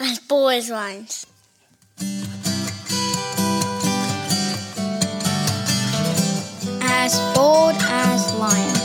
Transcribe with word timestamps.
as 0.00 0.18
bold 0.18 0.52
as 0.52 0.70
lions. 0.70 1.26
As 6.82 7.18
bold 7.34 7.76
as 7.76 8.34
lions. 8.34 8.80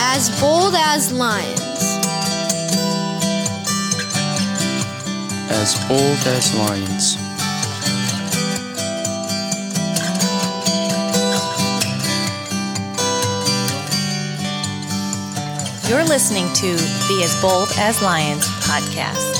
As 0.00 0.40
bold 0.40 0.74
as 0.74 1.12
lions. 1.12 1.60
As 5.50 5.88
bold 5.88 6.26
as 6.26 6.54
lions. 6.56 7.21
You're 15.92 16.04
listening 16.04 16.50
to 16.54 16.68
the 16.68 17.20
As 17.22 17.38
Bold 17.42 17.68
as 17.76 18.00
Lions 18.00 18.48
podcast. 18.64 19.36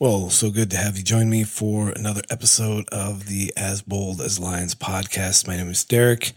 Well, 0.00 0.28
so 0.30 0.50
good 0.50 0.72
to 0.72 0.76
have 0.76 0.96
you 0.96 1.04
join 1.04 1.30
me 1.30 1.44
for 1.44 1.90
another 1.90 2.22
episode 2.30 2.88
of 2.88 3.26
the 3.26 3.52
As 3.56 3.80
Bold 3.80 4.20
as 4.20 4.40
Lions 4.40 4.74
podcast. 4.74 5.46
My 5.46 5.56
name 5.56 5.68
is 5.68 5.84
Derek, 5.84 6.32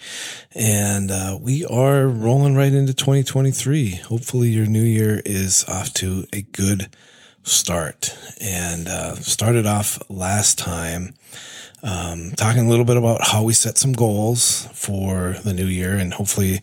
and 0.54 1.10
uh, 1.10 1.40
we 1.42 1.66
are 1.66 2.06
rolling 2.06 2.54
right 2.54 2.72
into 2.72 2.94
2023. 2.94 3.96
Hopefully, 3.96 4.50
your 4.50 4.68
new 4.68 4.84
year 4.84 5.24
is 5.26 5.66
off 5.68 5.92
to 5.96 6.28
a 6.32 6.44
good 6.44 6.96
start. 7.44 8.16
And 8.42 8.88
uh, 8.88 9.16
started 9.16 9.66
off 9.66 10.02
last 10.10 10.58
time 10.58 11.16
um, 11.82 12.32
talking 12.36 12.66
a 12.66 12.70
little 12.70 12.86
bit 12.86 12.98
about 12.98 13.26
how 13.26 13.44
we 13.44 13.54
set 13.54 13.78
some 13.78 13.94
goals 13.94 14.68
for 14.74 15.36
the 15.44 15.54
new 15.54 15.66
year, 15.66 15.96
and 15.96 16.14
hopefully, 16.14 16.62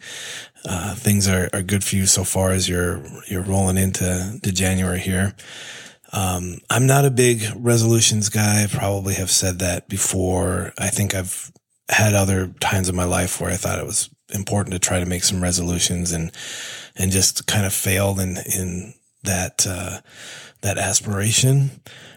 uh, 0.68 0.94
things 0.94 1.28
are, 1.28 1.48
are 1.52 1.62
good 1.62 1.84
for 1.84 1.96
you 1.96 2.06
so 2.06 2.24
far 2.24 2.50
as 2.50 2.68
you're 2.68 3.02
you're 3.26 3.42
rolling 3.42 3.78
into 3.78 4.38
to 4.42 4.52
January 4.52 5.00
here. 5.00 5.34
Um, 6.12 6.58
I'm 6.70 6.86
not 6.86 7.04
a 7.04 7.10
big 7.10 7.44
resolutions 7.56 8.28
guy. 8.28 8.64
I 8.64 8.66
probably 8.66 9.14
have 9.14 9.30
said 9.30 9.58
that 9.60 9.88
before. 9.88 10.72
I 10.78 10.88
think 10.88 11.14
I've 11.14 11.50
had 11.88 12.14
other 12.14 12.48
times 12.60 12.88
in 12.88 12.96
my 12.96 13.04
life 13.04 13.40
where 13.40 13.50
I 13.50 13.56
thought 13.56 13.78
it 13.78 13.86
was 13.86 14.10
important 14.34 14.72
to 14.72 14.78
try 14.78 14.98
to 14.98 15.06
make 15.06 15.24
some 15.24 15.42
resolutions 15.42 16.12
and, 16.12 16.32
and 16.96 17.12
just 17.12 17.46
kind 17.46 17.64
of 17.64 17.72
failed 17.72 18.18
in, 18.18 18.38
in 18.38 18.94
that, 19.22 19.66
uh, 19.68 20.00
that 20.66 20.78
aspiration. 20.78 21.70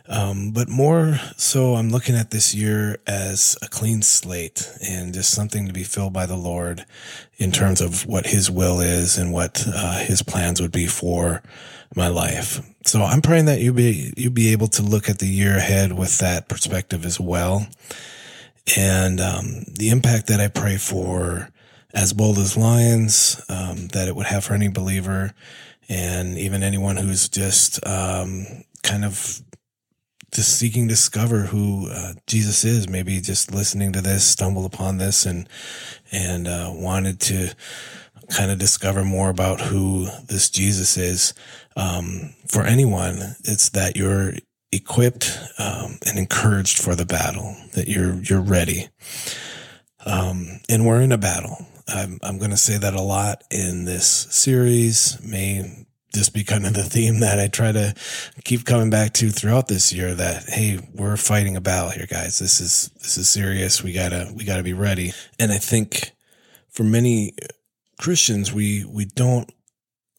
Um, 0.07 0.51
but 0.51 0.67
more 0.67 1.19
so, 1.37 1.75
I'm 1.75 1.91
looking 1.91 2.15
at 2.15 2.31
this 2.31 2.55
year 2.55 2.97
as 3.05 3.55
a 3.61 3.67
clean 3.67 4.01
slate 4.01 4.67
and 4.81 5.13
just 5.13 5.29
something 5.31 5.67
to 5.67 5.73
be 5.73 5.83
filled 5.83 6.13
by 6.13 6.25
the 6.25 6.35
Lord 6.35 6.83
in 7.37 7.51
terms 7.51 7.79
of 7.79 8.07
what 8.07 8.25
his 8.25 8.49
will 8.49 8.79
is 8.79 9.19
and 9.19 9.31
what, 9.31 9.63
uh, 9.67 9.99
his 9.99 10.23
plans 10.23 10.59
would 10.59 10.71
be 10.71 10.87
for 10.87 11.43
my 11.95 12.07
life. 12.07 12.59
So 12.85 13.03
I'm 13.03 13.21
praying 13.21 13.45
that 13.45 13.61
you 13.61 13.71
be 13.71 14.13
you 14.17 14.31
be 14.31 14.51
able 14.51 14.67
to 14.69 14.81
look 14.81 15.09
at 15.09 15.19
the 15.19 15.27
year 15.27 15.57
ahead 15.57 15.97
with 15.97 16.17
that 16.19 16.47
perspective 16.47 17.05
as 17.05 17.19
well, 17.19 17.67
and 18.75 19.19
um, 19.19 19.63
the 19.67 19.89
impact 19.89 20.27
that 20.27 20.39
I 20.39 20.47
pray 20.47 20.77
for, 20.77 21.49
as 21.93 22.13
bold 22.13 22.37
as 22.37 22.57
lions, 22.57 23.41
um, 23.49 23.89
that 23.89 24.07
it 24.07 24.15
would 24.15 24.27
have 24.27 24.43
for 24.43 24.53
any 24.53 24.69
believer, 24.69 25.33
and 25.89 26.37
even 26.37 26.63
anyone 26.63 26.95
who's 26.95 27.27
just 27.27 27.85
um, 27.85 28.45
kind 28.83 29.03
of 29.03 29.41
just 30.31 30.59
seeking 30.59 30.87
to 30.87 30.93
discover 30.93 31.39
who 31.39 31.89
uh, 31.91 32.13
Jesus 32.27 32.63
is. 32.63 32.87
Maybe 32.87 33.19
just 33.19 33.53
listening 33.53 33.91
to 33.93 34.01
this, 34.01 34.23
stumbled 34.23 34.71
upon 34.71 34.97
this, 34.97 35.25
and 35.25 35.49
and 36.11 36.47
uh, 36.47 36.71
wanted 36.73 37.19
to 37.21 37.55
kind 38.29 38.51
of 38.51 38.59
discover 38.59 39.03
more 39.03 39.29
about 39.29 39.59
who 39.59 40.07
this 40.27 40.49
Jesus 40.49 40.97
is. 40.97 41.33
Um, 41.75 42.35
for 42.47 42.63
anyone, 42.63 43.35
it's 43.43 43.69
that 43.69 43.97
you're 43.97 44.33
equipped 44.71 45.35
um, 45.57 45.97
and 46.05 46.19
encouraged 46.19 46.77
for 46.77 46.95
the 46.95 47.05
battle, 47.05 47.55
that 47.73 47.87
you're 47.87 48.15
you're 48.21 48.41
ready. 48.41 48.87
Um, 50.05 50.61
and 50.69 50.85
we're 50.85 51.01
in 51.01 51.11
a 51.11 51.17
battle. 51.17 51.65
I'm 51.89 52.19
I'm 52.23 52.37
going 52.37 52.51
to 52.51 52.57
say 52.57 52.77
that 52.77 52.93
a 52.93 53.01
lot 53.01 53.43
in 53.51 53.85
this 53.85 54.07
series. 54.07 55.17
May 55.23 55.85
just 56.13 56.33
be 56.33 56.43
kind 56.43 56.65
of 56.65 56.73
the 56.73 56.83
theme 56.83 57.19
that 57.19 57.39
I 57.39 57.47
try 57.47 57.71
to 57.71 57.93
keep 58.43 58.65
coming 58.65 58.89
back 58.89 59.13
to 59.13 59.29
throughout 59.29 59.67
this 59.67 59.93
year. 59.93 60.13
That 60.13 60.43
hey, 60.47 60.79
we're 60.93 61.17
fighting 61.17 61.55
a 61.55 61.61
battle 61.61 61.91
here, 61.91 62.07
guys. 62.09 62.39
This 62.39 62.59
is 62.59 62.91
this 63.01 63.17
is 63.17 63.29
serious. 63.29 63.83
We 63.83 63.93
gotta 63.93 64.31
we 64.35 64.43
gotta 64.43 64.63
be 64.63 64.73
ready. 64.73 65.13
And 65.39 65.51
I 65.51 65.57
think 65.57 66.11
for 66.69 66.83
many 66.83 67.33
Christians, 67.97 68.53
we 68.53 68.85
we 68.85 69.05
don't 69.05 69.51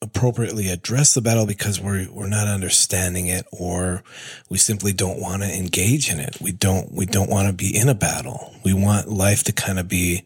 appropriately 0.02 0.68
address 0.68 1.12
the 1.12 1.20
battle 1.20 1.46
because 1.46 1.80
we're 1.80 2.08
we're 2.10 2.28
not 2.28 2.48
understanding 2.48 3.26
it 3.26 3.46
or 3.52 4.02
we 4.48 4.56
simply 4.56 4.92
don't 4.92 5.20
want 5.20 5.42
to 5.42 5.48
engage 5.48 6.10
in 6.10 6.20
it. 6.20 6.40
We 6.40 6.52
don't 6.52 6.92
we 6.92 7.06
don't 7.06 7.30
want 7.30 7.48
to 7.48 7.52
be 7.52 7.76
in 7.76 7.88
a 7.88 7.94
battle. 7.94 8.54
We 8.64 8.72
want 8.72 9.08
life 9.08 9.44
to 9.44 9.52
kind 9.52 9.78
of 9.78 9.88
be 9.88 10.24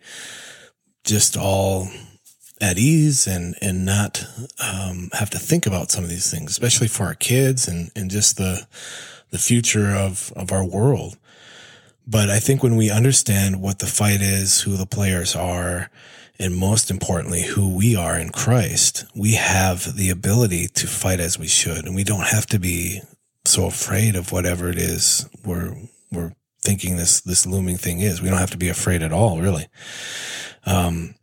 just 1.05 1.37
all 1.37 1.89
at 2.61 2.79
ease 2.79 3.27
and 3.27 3.55
and 3.61 3.85
not 3.85 4.25
um, 4.63 5.11
have 5.13 5.31
to 5.31 5.39
think 5.39 5.67
about 5.67 5.91
some 5.91 6.05
of 6.05 6.11
these 6.11 6.31
things, 6.31 6.51
especially 6.51 6.89
for 6.89 7.05
our 7.05 7.15
kids 7.15 7.69
and 7.69 7.91
and 7.95 8.11
just 8.11 8.37
the 8.37 8.67
the 9.31 9.39
future 9.39 9.91
of 9.91 10.33
of 10.37 10.53
our 10.53 10.65
world. 10.65 11.17
But 12.07 12.29
I 12.29 12.39
think 12.39 12.63
when 12.63 12.77
we 12.77 12.91
understand 12.91 13.63
what 13.63 13.79
the 13.79 13.87
fight 13.87 14.21
is, 14.21 14.61
who 14.61 14.77
the 14.77 14.87
players 14.87 15.35
are, 15.35 15.91
and 16.39 16.57
most 16.57 16.91
importantly, 16.91 17.43
who 17.43 17.75
we 17.75 17.97
are 17.97 18.19
in 18.19 18.31
Christ, 18.31 19.05
we 19.15 19.35
have 19.35 19.97
the 19.97 20.11
ability 20.11 20.69
to 20.69 20.87
fight 20.87 21.21
as 21.21 21.39
we 21.39 21.47
should. 21.47 21.87
And 21.87 21.95
we 21.95 22.05
don't 22.05 22.27
have 22.27 22.47
to 22.47 22.59
be 22.59 23.01
so 23.45 23.67
afraid 23.67 24.17
of 24.17 24.33
whatever 24.33 24.69
it 24.69 24.79
is 24.79 25.29
we're, 25.45 25.77
we're 26.11 26.35
thinking 26.63 26.97
this, 26.97 27.21
this 27.21 27.47
looming 27.47 27.77
thing 27.77 28.01
is. 28.01 28.21
We 28.21 28.29
don't 28.29 28.39
have 28.39 28.51
to 28.51 28.59
be 28.59 28.69
afraid 28.69 29.03
at 29.03 29.13
all, 29.13 29.41
really. 29.41 29.67
Um, 30.67 31.15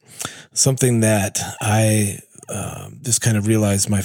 something 0.53 1.01
that 1.01 1.39
I, 1.61 2.19
uh, 2.49 2.89
just 3.01 3.21
kind 3.21 3.37
of 3.37 3.47
realized 3.47 3.89
my, 3.89 4.03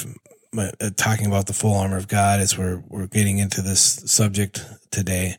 my, 0.53 0.73
uh, 0.81 0.91
talking 0.97 1.27
about 1.27 1.47
the 1.47 1.53
full 1.53 1.75
armor 1.75 1.97
of 1.97 2.09
God 2.09 2.41
as 2.41 2.57
we're 2.57 2.83
we're 2.89 3.07
getting 3.07 3.39
into 3.39 3.61
this 3.61 3.81
subject 4.07 4.65
today. 4.91 5.37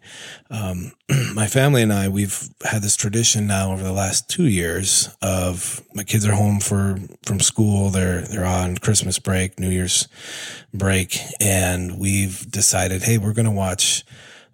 Um, 0.50 0.92
my 1.34 1.48
family 1.48 1.82
and 1.82 1.92
I 1.92 2.08
we've 2.10 2.50
had 2.64 2.82
this 2.82 2.96
tradition 2.96 3.48
now 3.48 3.72
over 3.74 3.84
the 3.84 3.92
last 3.92 4.30
two 4.30 4.48
years 4.48 5.10
of 5.22 5.82
my 5.94 6.04
kids 6.04 6.26
are 6.26 6.34
home 6.34 6.60
for 6.60 7.00
from 7.26 7.40
school. 7.40 7.90
They're 7.90 8.22
they're 8.22 8.46
on 8.46 8.78
Christmas 8.78 9.20
break, 9.20 9.60
New 9.60 9.72
Year's 9.72 10.08
break, 10.74 11.18
and 11.42 11.98
we've 11.98 12.50
decided, 12.50 13.04
hey, 13.04 13.18
we're 13.18 13.34
going 13.34 13.46
to 13.46 13.52
watch 13.52 14.06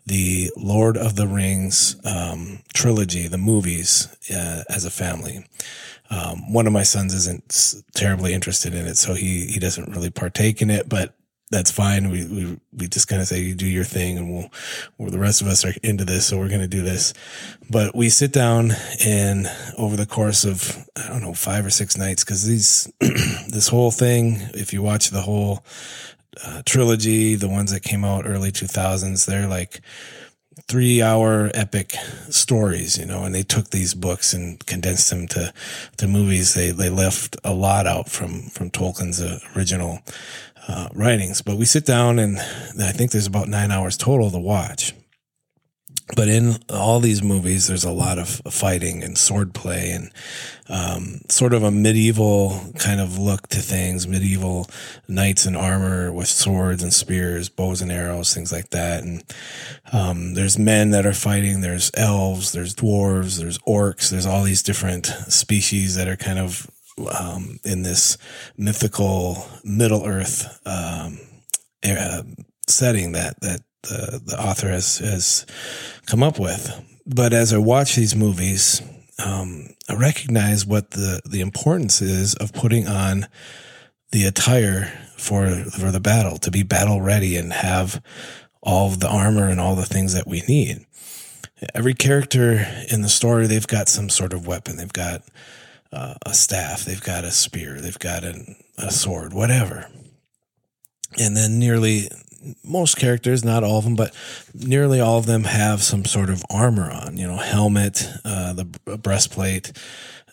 the 0.05 0.51
Lord 0.57 0.97
of 0.97 1.15
the 1.15 1.27
Rings 1.27 1.95
um, 2.05 2.59
trilogy, 2.73 3.27
the 3.27 3.37
movies, 3.37 4.07
uh, 4.33 4.63
as 4.69 4.85
a 4.85 4.91
family. 4.91 5.45
Um, 6.09 6.51
one 6.51 6.67
of 6.67 6.73
my 6.73 6.83
sons 6.83 7.13
isn't 7.13 7.75
terribly 7.95 8.33
interested 8.33 8.73
in 8.73 8.85
it, 8.85 8.97
so 8.97 9.13
he 9.13 9.47
he 9.47 9.59
doesn't 9.59 9.91
really 9.91 10.09
partake 10.09 10.61
in 10.61 10.69
it, 10.69 10.87
but 10.87 11.15
that's 11.53 11.71
fine. 11.71 12.09
We 12.09 12.25
we 12.25 12.59
we 12.73 12.87
just 12.87 13.07
kind 13.07 13.21
of 13.21 13.27
say 13.27 13.39
you 13.39 13.55
do 13.55 13.67
your 13.67 13.83
thing, 13.83 14.17
and 14.17 14.49
we'll, 14.97 15.09
the 15.11 15.19
rest 15.19 15.41
of 15.41 15.47
us 15.47 15.63
are 15.63 15.73
into 15.83 16.03
this, 16.03 16.25
so 16.25 16.37
we're 16.37 16.49
going 16.49 16.61
to 16.61 16.67
do 16.67 16.81
this. 16.81 17.13
But 17.69 17.95
we 17.95 18.09
sit 18.09 18.33
down 18.33 18.71
and 19.05 19.47
over 19.77 19.95
the 19.95 20.05
course 20.05 20.45
of 20.45 20.87
I 20.97 21.07
don't 21.07 21.21
know 21.21 21.33
five 21.33 21.65
or 21.65 21.69
six 21.69 21.97
nights, 21.97 22.23
because 22.23 22.45
these 22.45 22.91
this 22.99 23.67
whole 23.67 23.91
thing, 23.91 24.39
if 24.55 24.73
you 24.73 24.81
watch 24.81 25.09
the 25.09 25.21
whole 25.21 25.63
uh, 26.43 26.61
trilogy, 26.65 27.35
the 27.35 27.49
ones 27.49 27.71
that 27.71 27.83
came 27.83 28.03
out 28.05 28.25
early 28.25 28.51
two 28.51 28.67
thousands, 28.67 29.25
they're 29.25 29.47
like 29.47 29.81
three 30.67 31.01
hour 31.01 31.49
epic 31.53 31.93
stories, 32.29 32.97
you 32.97 33.05
know, 33.05 33.23
and 33.23 33.33
they 33.33 33.43
took 33.43 33.69
these 33.69 33.93
books 33.93 34.33
and 34.33 34.63
condensed 34.65 35.09
them 35.09 35.27
to, 35.27 35.53
to 35.97 36.07
movies. 36.07 36.53
They, 36.53 36.71
they 36.71 36.89
left 36.89 37.35
a 37.43 37.53
lot 37.53 37.87
out 37.87 38.09
from, 38.09 38.43
from 38.43 38.69
Tolkien's 38.69 39.21
uh, 39.21 39.39
original, 39.55 39.99
uh, 40.67 40.87
writings, 40.93 41.41
but 41.41 41.57
we 41.57 41.65
sit 41.65 41.85
down 41.85 42.19
and 42.19 42.37
I 42.39 42.91
think 42.91 43.11
there's 43.11 43.27
about 43.27 43.49
nine 43.49 43.71
hours 43.71 43.97
total 43.97 44.31
to 44.31 44.39
watch. 44.39 44.93
But 46.15 46.27
in 46.27 46.57
all 46.69 46.99
these 46.99 47.23
movies, 47.23 47.67
there's 47.67 47.83
a 47.83 47.91
lot 47.91 48.19
of 48.19 48.41
fighting 48.49 49.03
and 49.03 49.15
swordplay 49.15 49.95
and 49.95 50.11
um, 50.69 51.21
sort 51.29 51.53
of 51.53 51.63
a 51.63 51.71
medieval 51.71 52.59
kind 52.77 52.99
of 52.99 53.17
look 53.17 53.47
to 53.49 53.59
things, 53.59 54.07
medieval 54.07 54.69
knights 55.07 55.45
in 55.45 55.55
armor 55.55 56.11
with 56.11 56.27
swords 56.27 56.83
and 56.83 56.93
spears, 56.93 57.49
bows 57.49 57.81
and 57.81 57.91
arrows, 57.91 58.33
things 58.33 58.51
like 58.51 58.69
that. 58.69 59.03
And 59.03 59.23
um, 59.91 60.33
there's 60.33 60.59
men 60.59 60.91
that 60.91 61.05
are 61.05 61.13
fighting. 61.13 61.61
There's 61.61 61.91
elves. 61.95 62.51
There's 62.51 62.75
dwarves. 62.75 63.39
There's 63.39 63.59
orcs. 63.59 64.09
There's 64.09 64.25
all 64.25 64.43
these 64.43 64.63
different 64.63 65.07
species 65.07 65.95
that 65.95 66.07
are 66.07 66.17
kind 66.17 66.39
of 66.39 66.69
um, 67.19 67.59
in 67.63 67.83
this 67.83 68.17
mythical 68.57 69.47
Middle 69.63 70.05
Earth 70.05 70.59
um, 70.65 71.19
setting 72.67 73.13
that 73.13 73.39
that 73.41 73.61
the, 73.83 74.21
the 74.25 74.41
author 74.41 74.69
has 74.69 74.97
has 74.97 75.45
come 76.05 76.23
up 76.23 76.39
with. 76.39 76.71
But 77.05 77.33
as 77.33 77.53
I 77.53 77.57
watch 77.57 77.95
these 77.95 78.15
movies, 78.15 78.81
um, 79.23 79.69
I 79.89 79.95
recognize 79.95 80.65
what 80.65 80.91
the, 80.91 81.21
the 81.25 81.41
importance 81.41 82.01
is 82.01 82.33
of 82.35 82.53
putting 82.53 82.87
on 82.87 83.27
the 84.11 84.25
attire 84.25 84.91
for 85.17 85.49
for 85.49 85.91
the 85.91 85.99
battle 85.99 86.37
to 86.37 86.51
be 86.51 86.63
battle 86.63 87.01
ready 87.01 87.37
and 87.37 87.51
have 87.51 88.01
all 88.61 88.89
the 88.89 89.09
armor 89.09 89.47
and 89.49 89.59
all 89.59 89.75
the 89.75 89.85
things 89.85 90.13
that 90.13 90.27
we 90.27 90.41
need. 90.47 90.85
Every 91.73 91.93
character 91.93 92.65
in 92.89 93.01
the 93.01 93.09
story, 93.09 93.47
they've 93.47 93.67
got 93.67 93.89
some 93.89 94.09
sort 94.09 94.33
of 94.33 94.47
weapon. 94.47 94.77
They've 94.77 94.91
got 94.91 95.23
uh, 95.91 96.15
a 96.25 96.33
staff, 96.33 96.85
they've 96.85 97.03
got 97.03 97.23
a 97.23 97.31
spear, 97.31 97.79
they've 97.79 97.99
got 97.99 98.23
an, 98.23 98.55
a 98.77 98.91
sword, 98.91 99.33
whatever. 99.33 99.87
And 101.19 101.37
then 101.37 101.59
nearly 101.59 102.09
most 102.63 102.97
characters, 102.97 103.43
not 103.43 103.63
all 103.63 103.77
of 103.77 103.83
them, 103.83 103.95
but 103.95 104.15
nearly 104.53 104.99
all 104.99 105.17
of 105.17 105.25
them 105.25 105.43
have 105.45 105.81
some 105.81 106.05
sort 106.05 106.29
of 106.29 106.43
armor 106.49 106.89
on, 106.89 107.17
you 107.17 107.27
know, 107.27 107.37
helmet, 107.37 108.07
uh, 108.25 108.53
the 108.53 108.65
breastplate, 108.97 109.71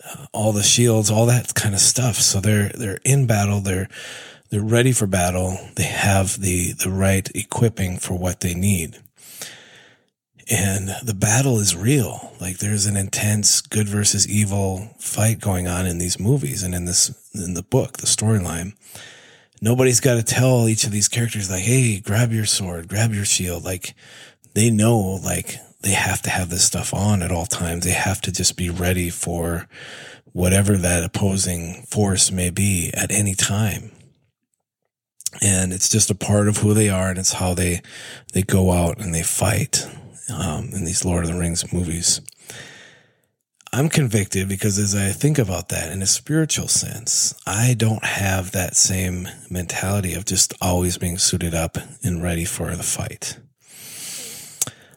uh, 0.04 0.26
all 0.32 0.52
the 0.52 0.62
shields, 0.62 1.10
all 1.10 1.26
that 1.26 1.54
kind 1.54 1.74
of 1.74 1.80
stuff. 1.80 2.16
So 2.16 2.40
they're, 2.40 2.70
they're 2.70 3.00
in 3.04 3.26
battle. 3.26 3.60
They're, 3.60 3.88
they're 4.50 4.62
ready 4.62 4.92
for 4.92 5.06
battle. 5.06 5.58
They 5.76 5.84
have 5.84 6.40
the, 6.40 6.72
the 6.72 6.90
right 6.90 7.28
equipping 7.34 7.98
for 7.98 8.14
what 8.14 8.40
they 8.40 8.54
need. 8.54 8.98
And 10.50 10.88
the 11.04 11.14
battle 11.14 11.60
is 11.60 11.76
real. 11.76 12.32
Like 12.40 12.58
there's 12.58 12.86
an 12.86 12.96
intense 12.96 13.60
good 13.60 13.88
versus 13.88 14.28
evil 14.28 14.90
fight 14.98 15.40
going 15.40 15.68
on 15.68 15.86
in 15.86 15.98
these 15.98 16.18
movies 16.18 16.64
and 16.64 16.74
in 16.74 16.86
this, 16.86 17.14
in 17.32 17.54
the 17.54 17.62
book, 17.62 17.98
the 17.98 18.06
storyline 18.06 18.72
nobody's 19.60 20.00
got 20.00 20.14
to 20.14 20.22
tell 20.22 20.68
each 20.68 20.84
of 20.84 20.90
these 20.90 21.08
characters 21.08 21.50
like, 21.50 21.62
Hey, 21.62 22.00
grab 22.00 22.32
your 22.32 22.46
sword, 22.46 22.88
grab 22.88 23.12
your 23.12 23.24
shield. 23.24 23.64
Like 23.64 23.94
they 24.54 24.70
know, 24.70 24.98
like 24.98 25.56
they 25.82 25.92
have 25.92 26.22
to 26.22 26.30
have 26.30 26.50
this 26.50 26.64
stuff 26.64 26.92
on 26.92 27.22
at 27.22 27.32
all 27.32 27.46
times. 27.46 27.84
They 27.84 27.92
have 27.92 28.20
to 28.22 28.32
just 28.32 28.56
be 28.56 28.70
ready 28.70 29.10
for 29.10 29.68
whatever 30.32 30.76
that 30.76 31.02
opposing 31.02 31.82
force 31.88 32.30
may 32.30 32.50
be 32.50 32.90
at 32.94 33.10
any 33.10 33.34
time. 33.34 33.90
And 35.42 35.72
it's 35.72 35.88
just 35.88 36.10
a 36.10 36.14
part 36.14 36.48
of 36.48 36.58
who 36.58 36.74
they 36.74 36.90
are. 36.90 37.10
And 37.10 37.18
it's 37.18 37.34
how 37.34 37.54
they, 37.54 37.82
they 38.32 38.42
go 38.42 38.72
out 38.72 38.98
and 38.98 39.14
they 39.14 39.22
fight, 39.22 39.86
um, 40.32 40.70
in 40.72 40.84
these 40.84 41.04
Lord 41.04 41.24
of 41.24 41.30
the 41.30 41.38
Rings 41.38 41.72
movies. 41.72 42.20
I'm 43.72 43.88
convicted 43.88 44.48
because 44.48 44.78
as 44.78 44.96
I 44.96 45.10
think 45.10 45.38
about 45.38 45.68
that 45.68 45.92
in 45.92 46.02
a 46.02 46.06
spiritual 46.06 46.66
sense, 46.66 47.34
I 47.46 47.74
don't 47.74 48.04
have 48.04 48.50
that 48.50 48.74
same 48.74 49.28
mentality 49.48 50.14
of 50.14 50.24
just 50.24 50.52
always 50.60 50.98
being 50.98 51.18
suited 51.18 51.54
up 51.54 51.78
and 52.02 52.20
ready 52.20 52.44
for 52.44 52.74
the 52.74 52.82
fight. 52.82 53.38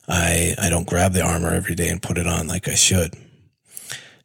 I, 0.07 0.55
I 0.59 0.69
don't 0.69 0.87
grab 0.87 1.13
the 1.13 1.21
armor 1.21 1.51
every 1.51 1.75
day 1.75 1.87
and 1.87 2.01
put 2.01 2.17
it 2.17 2.25
on 2.25 2.47
like 2.47 2.67
I 2.67 2.73
should. 2.73 3.13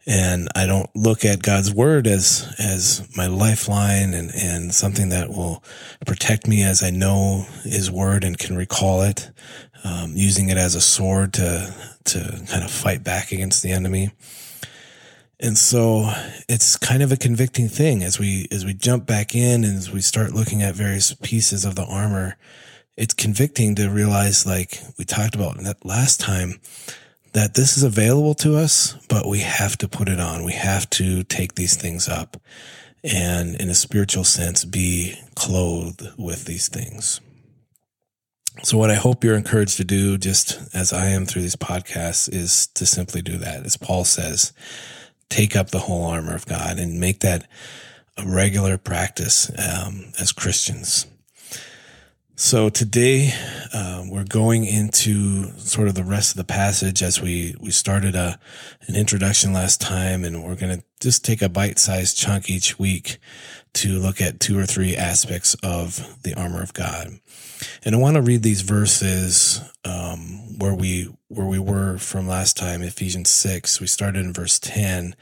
And 0.06 0.48
I 0.56 0.64
don't 0.64 0.88
look 0.96 1.26
at 1.26 1.42
God's 1.42 1.72
word 1.72 2.06
as, 2.06 2.54
as 2.58 3.06
my 3.14 3.26
lifeline 3.26 4.14
and, 4.14 4.30
and 4.34 4.74
something 4.74 5.10
that 5.10 5.28
will 5.28 5.62
protect 6.06 6.48
me 6.48 6.62
as 6.62 6.82
I 6.82 6.88
know 6.88 7.44
his 7.64 7.90
word 7.90 8.24
and 8.24 8.38
can 8.38 8.56
recall 8.56 9.02
it, 9.02 9.30
um, 9.84 10.12
using 10.16 10.48
it 10.48 10.56
as 10.56 10.74
a 10.74 10.80
sword 10.80 11.34
to, 11.34 11.74
to 12.08 12.42
kind 12.50 12.64
of 12.64 12.70
fight 12.70 13.04
back 13.04 13.32
against 13.32 13.62
the 13.62 13.70
enemy. 13.70 14.10
And 15.40 15.56
so 15.56 16.12
it's 16.48 16.76
kind 16.76 17.02
of 17.02 17.12
a 17.12 17.16
convicting 17.16 17.68
thing 17.68 18.02
as 18.02 18.18
we, 18.18 18.48
as 18.50 18.64
we 18.64 18.74
jump 18.74 19.06
back 19.06 19.34
in 19.34 19.62
and 19.64 19.76
as 19.76 19.90
we 19.90 20.00
start 20.00 20.32
looking 20.32 20.62
at 20.62 20.74
various 20.74 21.14
pieces 21.14 21.64
of 21.64 21.76
the 21.76 21.84
armor, 21.84 22.36
it's 22.96 23.14
convicting 23.14 23.76
to 23.76 23.88
realize, 23.88 24.44
like 24.44 24.80
we 24.98 25.04
talked 25.04 25.36
about 25.36 25.56
that 25.58 25.84
last 25.84 26.18
time, 26.18 26.60
that 27.34 27.54
this 27.54 27.76
is 27.76 27.84
available 27.84 28.34
to 28.34 28.56
us, 28.56 28.96
but 29.08 29.28
we 29.28 29.40
have 29.40 29.78
to 29.78 29.86
put 29.86 30.08
it 30.08 30.18
on. 30.18 30.44
We 30.44 30.54
have 30.54 30.90
to 30.90 31.22
take 31.22 31.54
these 31.54 31.76
things 31.76 32.08
up 32.08 32.36
and 33.04 33.54
in 33.56 33.70
a 33.70 33.74
spiritual 33.74 34.24
sense, 34.24 34.64
be 34.64 35.14
clothed 35.34 36.08
with 36.16 36.46
these 36.46 36.68
things. 36.68 37.20
So 38.62 38.76
what 38.76 38.90
I 38.90 38.96
hope 38.96 39.22
you're 39.22 39.36
encouraged 39.36 39.76
to 39.76 39.84
do, 39.84 40.18
just 40.18 40.58
as 40.74 40.92
I 40.92 41.08
am 41.10 41.26
through 41.26 41.42
these 41.42 41.56
podcasts, 41.56 42.28
is 42.32 42.66
to 42.74 42.86
simply 42.86 43.22
do 43.22 43.38
that. 43.38 43.64
As 43.64 43.76
Paul 43.76 44.04
says, 44.04 44.52
take 45.28 45.54
up 45.54 45.70
the 45.70 45.78
whole 45.78 46.06
armor 46.06 46.34
of 46.34 46.46
God 46.46 46.78
and 46.78 46.98
make 46.98 47.20
that 47.20 47.48
a 48.16 48.26
regular 48.26 48.76
practice 48.76 49.48
um, 49.58 50.12
as 50.18 50.32
Christians. 50.32 51.06
So 52.34 52.68
today 52.68 53.32
uh, 53.74 54.04
we're 54.08 54.24
going 54.24 54.64
into 54.64 55.56
sort 55.58 55.88
of 55.88 55.94
the 55.94 56.04
rest 56.04 56.32
of 56.32 56.36
the 56.36 56.44
passage 56.44 57.02
as 57.02 57.20
we 57.20 57.56
we 57.60 57.72
started 57.72 58.14
a 58.14 58.38
an 58.86 58.94
introduction 58.94 59.52
last 59.52 59.80
time, 59.80 60.24
and 60.24 60.44
we're 60.44 60.54
going 60.54 60.78
to 60.78 60.84
just 61.00 61.24
take 61.24 61.42
a 61.42 61.48
bite 61.48 61.80
sized 61.80 62.16
chunk 62.16 62.48
each 62.48 62.78
week 62.78 63.18
to 63.74 63.98
look 63.98 64.20
at 64.20 64.38
two 64.38 64.56
or 64.56 64.66
three 64.66 64.96
aspects 64.96 65.54
of 65.64 66.22
the 66.22 66.34
armor 66.34 66.62
of 66.62 66.72
God. 66.74 67.18
And 67.84 67.94
I 67.94 67.98
want 67.98 68.16
to 68.16 68.22
read 68.22 68.42
these 68.42 68.62
verses 68.62 69.60
um, 69.84 70.58
where 70.58 70.74
we 70.74 71.08
where 71.28 71.46
we 71.46 71.58
were 71.58 71.98
from 71.98 72.26
last 72.26 72.56
time, 72.56 72.82
Ephesians 72.82 73.30
six. 73.30 73.80
We 73.80 73.86
started 73.86 74.24
in 74.24 74.32
verse 74.32 74.58
ten, 74.58 75.14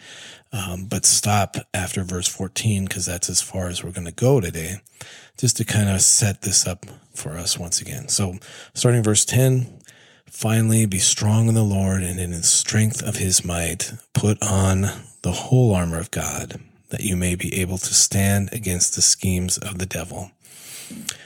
um, 0.52 0.86
but 0.86 1.04
stop 1.04 1.56
after 1.74 2.02
verse 2.02 2.28
fourteen 2.28 2.84
because 2.84 3.06
that's 3.06 3.30
as 3.30 3.42
far 3.42 3.68
as 3.68 3.82
we're 3.82 3.90
going 3.92 4.06
to 4.06 4.12
go 4.12 4.40
today, 4.40 4.76
just 5.38 5.56
to 5.58 5.64
kind 5.64 5.88
of 5.88 6.00
set 6.00 6.42
this 6.42 6.66
up 6.66 6.86
for 7.14 7.36
us 7.36 7.58
once 7.58 7.80
again. 7.80 8.08
So, 8.08 8.38
starting 8.74 9.02
verse 9.02 9.24
ten. 9.24 9.80
Finally, 10.28 10.84
be 10.84 10.98
strong 10.98 11.48
in 11.48 11.54
the 11.54 11.62
Lord 11.62 12.02
and 12.02 12.20
in 12.20 12.32
the 12.32 12.42
strength 12.42 13.02
of 13.02 13.16
his 13.16 13.44
might. 13.44 13.92
Put 14.12 14.42
on 14.42 14.82
the 15.22 15.32
whole 15.32 15.74
armor 15.74 15.98
of 15.98 16.10
God, 16.10 16.60
that 16.90 17.00
you 17.00 17.16
may 17.16 17.36
be 17.36 17.60
able 17.60 17.78
to 17.78 17.94
stand 17.94 18.50
against 18.52 18.94
the 18.94 19.02
schemes 19.02 19.56
of 19.56 19.78
the 19.78 19.86
devil. 19.86 20.32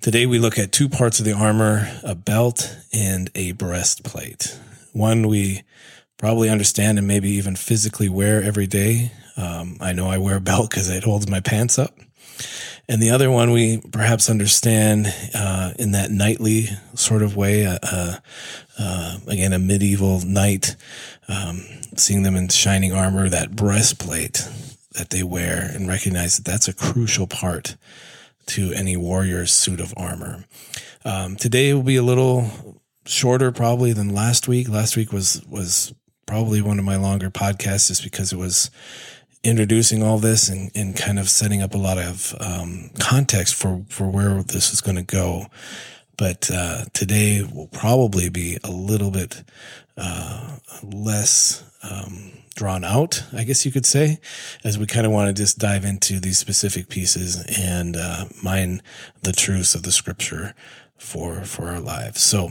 Today 0.00 0.26
we 0.26 0.38
look 0.38 0.60
at 0.60 0.70
two 0.70 0.88
parts 0.88 1.18
of 1.18 1.24
the 1.24 1.32
armor, 1.32 1.92
a 2.04 2.14
belt 2.14 2.76
and 2.92 3.28
a 3.34 3.50
breastplate. 3.50 4.56
One 4.92 5.26
we 5.26 5.62
probably 6.18 6.48
understand 6.48 6.98
and 6.98 7.06
maybe 7.08 7.30
even 7.30 7.56
physically 7.56 8.08
wear 8.08 8.40
every 8.40 8.68
day. 8.68 9.10
Um, 9.36 9.76
I 9.80 9.92
know 9.92 10.08
I 10.08 10.18
wear 10.18 10.36
a 10.36 10.40
belt 10.40 10.70
because 10.70 10.88
it 10.88 11.02
holds 11.02 11.28
my 11.28 11.40
pants 11.40 11.80
up. 11.80 11.98
And 12.88 13.02
the 13.02 13.10
other 13.10 13.28
one 13.28 13.50
we 13.50 13.78
perhaps 13.90 14.30
understand 14.30 15.12
uh, 15.34 15.72
in 15.80 15.90
that 15.90 16.12
knightly 16.12 16.68
sort 16.94 17.22
of 17.22 17.36
way. 17.36 17.66
Uh, 17.66 17.78
uh, 17.82 18.16
uh 18.78 19.18
again, 19.26 19.52
a 19.52 19.58
medieval 19.58 20.20
knight, 20.20 20.76
um, 21.26 21.64
seeing 21.96 22.22
them 22.22 22.36
in 22.36 22.48
shining 22.50 22.92
armor, 22.92 23.28
that 23.28 23.56
breastplate 23.56 24.48
that 24.92 25.10
they 25.10 25.24
wear, 25.24 25.68
and 25.74 25.88
recognize 25.88 26.36
that 26.36 26.44
that's 26.44 26.68
a 26.68 26.72
crucial 26.72 27.26
part 27.26 27.74
to 28.48 28.72
any 28.72 28.96
warrior's 28.96 29.52
suit 29.52 29.80
of 29.80 29.94
armor. 29.96 30.44
Um, 31.04 31.36
today 31.36 31.72
will 31.72 31.82
be 31.82 31.96
a 31.96 32.02
little 32.02 32.80
shorter 33.06 33.52
probably 33.52 33.92
than 33.92 34.14
last 34.14 34.48
week. 34.48 34.68
Last 34.68 34.96
week 34.96 35.12
was 35.12 35.42
was 35.46 35.94
probably 36.26 36.60
one 36.60 36.78
of 36.78 36.84
my 36.84 36.96
longer 36.96 37.30
podcasts 37.30 37.88
just 37.88 38.04
because 38.04 38.32
it 38.32 38.38
was 38.38 38.70
introducing 39.44 40.02
all 40.02 40.18
this 40.18 40.48
and, 40.48 40.70
and 40.74 40.96
kind 40.96 41.18
of 41.18 41.30
setting 41.30 41.62
up 41.62 41.74
a 41.74 41.78
lot 41.78 41.96
of 41.98 42.34
um, 42.40 42.90
context 42.98 43.54
for 43.54 43.84
for 43.88 44.08
where 44.08 44.42
this 44.42 44.72
is 44.72 44.80
going 44.80 44.96
to 44.96 45.02
go. 45.02 45.46
But 46.18 46.50
uh, 46.52 46.84
today 46.92 47.42
will 47.42 47.68
probably 47.68 48.28
be 48.28 48.58
a 48.62 48.70
little 48.70 49.10
bit 49.10 49.42
uh, 49.96 50.58
less 50.82 51.64
um, 51.82 52.32
drawn 52.58 52.82
out, 52.84 53.22
I 53.32 53.44
guess 53.44 53.64
you 53.64 53.70
could 53.70 53.86
say, 53.86 54.18
as 54.64 54.78
we 54.78 54.86
kind 54.86 55.06
of 55.06 55.12
want 55.12 55.34
to 55.34 55.42
just 55.42 55.58
dive 55.58 55.84
into 55.84 56.18
these 56.18 56.38
specific 56.38 56.88
pieces 56.88 57.44
and 57.56 57.96
uh, 57.96 58.24
mine 58.42 58.82
the 59.22 59.32
truths 59.32 59.76
of 59.76 59.84
the 59.84 59.92
scripture 59.92 60.54
for 60.96 61.44
for 61.44 61.68
our 61.68 61.78
lives. 61.78 62.20
So, 62.20 62.50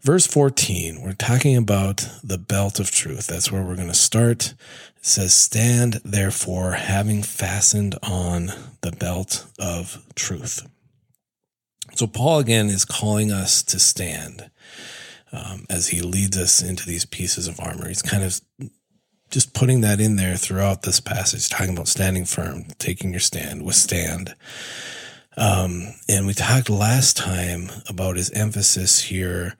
verse 0.00 0.26
14, 0.26 1.02
we're 1.02 1.12
talking 1.12 1.54
about 1.54 2.08
the 2.24 2.38
belt 2.38 2.80
of 2.80 2.90
truth. 2.90 3.26
That's 3.26 3.52
where 3.52 3.62
we're 3.62 3.76
going 3.76 3.88
to 3.88 3.94
start. 3.94 4.54
It 4.96 5.04
says, 5.04 5.34
Stand 5.34 6.00
therefore, 6.02 6.72
having 6.72 7.22
fastened 7.22 7.94
on 8.02 8.52
the 8.80 8.92
belt 8.92 9.44
of 9.58 10.02
truth. 10.14 10.66
So, 11.96 12.06
Paul 12.06 12.40
again 12.40 12.68
is 12.68 12.84
calling 12.84 13.32
us 13.32 13.62
to 13.64 13.78
stand. 13.78 14.44
um, 15.32 15.66
as 15.68 15.88
he 15.88 16.00
leads 16.02 16.38
us 16.38 16.62
into 16.62 16.86
these 16.86 17.04
pieces 17.04 17.48
of 17.48 17.60
armor. 17.60 17.88
He's 17.88 18.02
kind 18.02 18.22
of 18.24 18.40
just 19.30 19.54
putting 19.54 19.82
that 19.82 20.00
in 20.00 20.16
there 20.16 20.36
throughout 20.36 20.82
this 20.82 21.00
passage, 21.00 21.48
talking 21.48 21.74
about 21.74 21.88
standing 21.88 22.24
firm, 22.24 22.64
taking 22.78 23.10
your 23.10 23.20
stand, 23.20 23.62
withstand. 23.64 24.34
Um, 25.36 25.94
and 26.08 26.26
we 26.26 26.34
talked 26.34 26.70
last 26.70 27.16
time 27.16 27.70
about 27.88 28.16
his 28.16 28.30
emphasis 28.32 29.02
here 29.02 29.56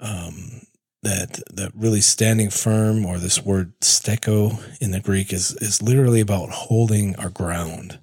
um, 0.00 0.62
that 1.02 1.40
that 1.52 1.72
really 1.74 2.00
standing 2.00 2.50
firm, 2.50 3.06
or 3.06 3.18
this 3.18 3.44
word 3.44 3.78
steko 3.80 4.60
in 4.80 4.92
the 4.92 5.00
Greek, 5.00 5.32
is 5.32 5.56
is 5.56 5.82
literally 5.82 6.20
about 6.20 6.50
holding 6.50 7.16
our 7.16 7.30
ground. 7.30 8.00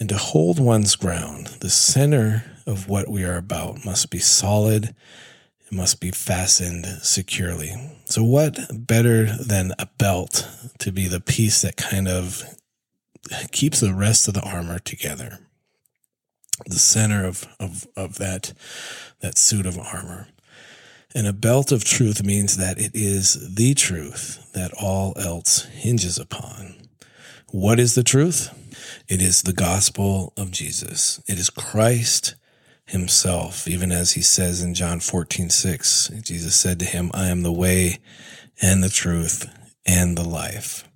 And 0.00 0.08
to 0.10 0.16
hold 0.16 0.60
one's 0.60 0.96
ground, 0.96 1.48
the 1.60 1.70
center 1.70 2.51
of 2.66 2.88
what 2.88 3.08
we 3.08 3.24
are 3.24 3.36
about 3.36 3.84
must 3.84 4.10
be 4.10 4.18
solid 4.18 4.94
it 5.72 5.76
must 5.76 6.00
be 6.00 6.10
fastened 6.10 6.84
securely. 7.00 7.72
So, 8.04 8.22
what 8.22 8.58
better 8.70 9.34
than 9.38 9.72
a 9.78 9.86
belt 9.96 10.46
to 10.80 10.92
be 10.92 11.08
the 11.08 11.20
piece 11.20 11.62
that 11.62 11.78
kind 11.78 12.08
of 12.08 12.44
keeps 13.52 13.80
the 13.80 13.94
rest 13.94 14.28
of 14.28 14.34
the 14.34 14.42
armor 14.42 14.78
together? 14.78 15.38
The 16.66 16.78
center 16.78 17.24
of, 17.24 17.48
of, 17.58 17.86
of 17.96 18.18
that, 18.18 18.52
that 19.20 19.38
suit 19.38 19.64
of 19.64 19.78
armor. 19.78 20.28
And 21.14 21.26
a 21.26 21.32
belt 21.32 21.72
of 21.72 21.84
truth 21.84 22.22
means 22.22 22.58
that 22.58 22.78
it 22.78 22.92
is 22.94 23.54
the 23.54 23.72
truth 23.72 24.52
that 24.52 24.72
all 24.74 25.14
else 25.16 25.64
hinges 25.64 26.18
upon. 26.18 26.74
What 27.50 27.80
is 27.80 27.94
the 27.94 28.04
truth? 28.04 28.50
It 29.08 29.22
is 29.22 29.42
the 29.42 29.54
gospel 29.54 30.34
of 30.36 30.50
Jesus. 30.50 31.22
It 31.26 31.38
is 31.38 31.48
Christ 31.48 32.34
himself, 32.92 33.66
even 33.66 33.90
as 33.90 34.12
he 34.12 34.22
says 34.22 34.62
in 34.62 34.74
John 34.74 35.00
14, 35.00 35.50
6, 35.50 36.08
Jesus 36.22 36.54
said 36.54 36.78
to 36.78 36.84
him, 36.84 37.10
I 37.12 37.26
am 37.28 37.42
the 37.42 37.52
way 37.52 37.98
and 38.60 38.82
the 38.82 38.88
truth 38.88 39.50
and 39.84 40.16
the 40.16 40.26
life. 40.26 40.88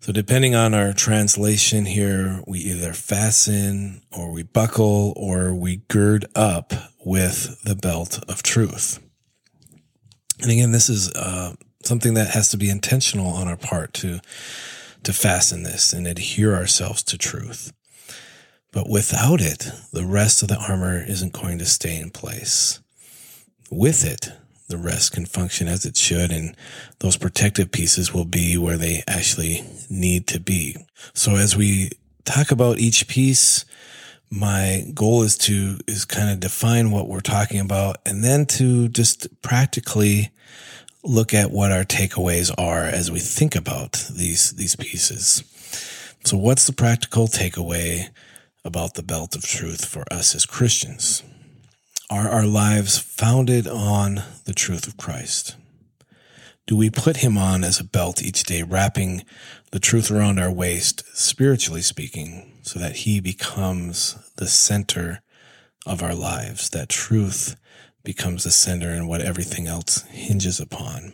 So 0.00 0.12
depending 0.12 0.54
on 0.54 0.74
our 0.74 0.92
translation 0.92 1.84
here, 1.84 2.42
we 2.46 2.58
either 2.60 2.94
fasten 2.94 4.02
or 4.10 4.32
we 4.32 4.42
buckle 4.42 5.12
or 5.16 5.54
we 5.54 5.82
gird 5.88 6.24
up 6.34 6.72
with 7.04 7.62
the 7.62 7.76
belt 7.76 8.24
of 8.28 8.42
truth. 8.42 8.98
And 10.40 10.50
again, 10.50 10.72
this 10.72 10.88
is 10.88 11.12
uh, 11.12 11.54
something 11.84 12.14
that 12.14 12.30
has 12.30 12.48
to 12.50 12.56
be 12.56 12.70
intentional 12.70 13.28
on 13.28 13.46
our 13.46 13.56
part 13.56 13.92
to 13.94 14.20
to 15.02 15.12
fasten 15.14 15.62
this 15.62 15.94
and 15.94 16.06
adhere 16.06 16.54
ourselves 16.54 17.02
to 17.02 17.16
truth. 17.16 17.72
But 18.72 18.88
without 18.88 19.40
it, 19.40 19.70
the 19.92 20.04
rest 20.04 20.42
of 20.42 20.48
the 20.48 20.56
armor 20.56 21.02
isn't 21.02 21.32
going 21.32 21.58
to 21.58 21.66
stay 21.66 21.98
in 21.98 22.10
place. 22.10 22.80
With 23.70 24.04
it, 24.04 24.32
the 24.68 24.78
rest 24.78 25.12
can 25.12 25.26
function 25.26 25.66
as 25.66 25.84
it 25.84 25.96
should, 25.96 26.30
and 26.30 26.56
those 27.00 27.16
protective 27.16 27.72
pieces 27.72 28.14
will 28.14 28.24
be 28.24 28.56
where 28.56 28.76
they 28.76 29.02
actually 29.08 29.64
need 29.90 30.26
to 30.28 30.40
be. 30.40 30.76
So 31.12 31.36
as 31.36 31.56
we 31.56 31.90
talk 32.24 32.50
about 32.50 32.78
each 32.78 33.08
piece, 33.08 33.64
my 34.30 34.86
goal 34.94 35.22
is 35.22 35.36
to 35.38 35.78
is 35.88 36.04
kind 36.04 36.30
of 36.30 36.38
define 36.38 36.92
what 36.92 37.08
we're 37.08 37.20
talking 37.20 37.58
about 37.58 37.96
and 38.06 38.22
then 38.22 38.46
to 38.46 38.88
just 38.88 39.42
practically 39.42 40.30
look 41.02 41.34
at 41.34 41.50
what 41.50 41.72
our 41.72 41.84
takeaways 41.84 42.54
are 42.56 42.84
as 42.84 43.10
we 43.10 43.18
think 43.18 43.56
about 43.56 44.04
these 44.12 44.52
these 44.52 44.76
pieces. 44.76 45.42
So 46.24 46.36
what's 46.36 46.66
the 46.66 46.72
practical 46.72 47.26
takeaway? 47.26 48.10
About 48.64 48.94
the 48.94 49.02
belt 49.02 49.34
of 49.34 49.42
truth 49.42 49.84
for 49.84 50.04
us 50.12 50.34
as 50.34 50.46
Christians? 50.46 51.22
Are 52.10 52.28
our 52.28 52.46
lives 52.46 52.98
founded 52.98 53.66
on 53.66 54.22
the 54.44 54.52
truth 54.52 54.86
of 54.86 54.96
Christ? 54.96 55.56
Do 56.66 56.76
we 56.76 56.90
put 56.90 57.18
him 57.18 57.36
on 57.36 57.64
as 57.64 57.80
a 57.80 57.84
belt 57.84 58.22
each 58.22 58.44
day, 58.44 58.62
wrapping 58.62 59.24
the 59.72 59.80
truth 59.80 60.10
around 60.10 60.38
our 60.38 60.52
waist, 60.52 61.02
spiritually 61.16 61.82
speaking, 61.82 62.58
so 62.62 62.78
that 62.78 62.96
he 62.96 63.20
becomes 63.20 64.16
the 64.36 64.46
center 64.46 65.22
of 65.86 66.02
our 66.02 66.14
lives, 66.14 66.70
that 66.70 66.88
truth 66.88 67.56
becomes 68.04 68.44
the 68.44 68.50
center 68.50 68.90
and 68.90 69.08
what 69.08 69.20
everything 69.20 69.66
else 69.66 70.02
hinges 70.10 70.60
upon? 70.60 71.12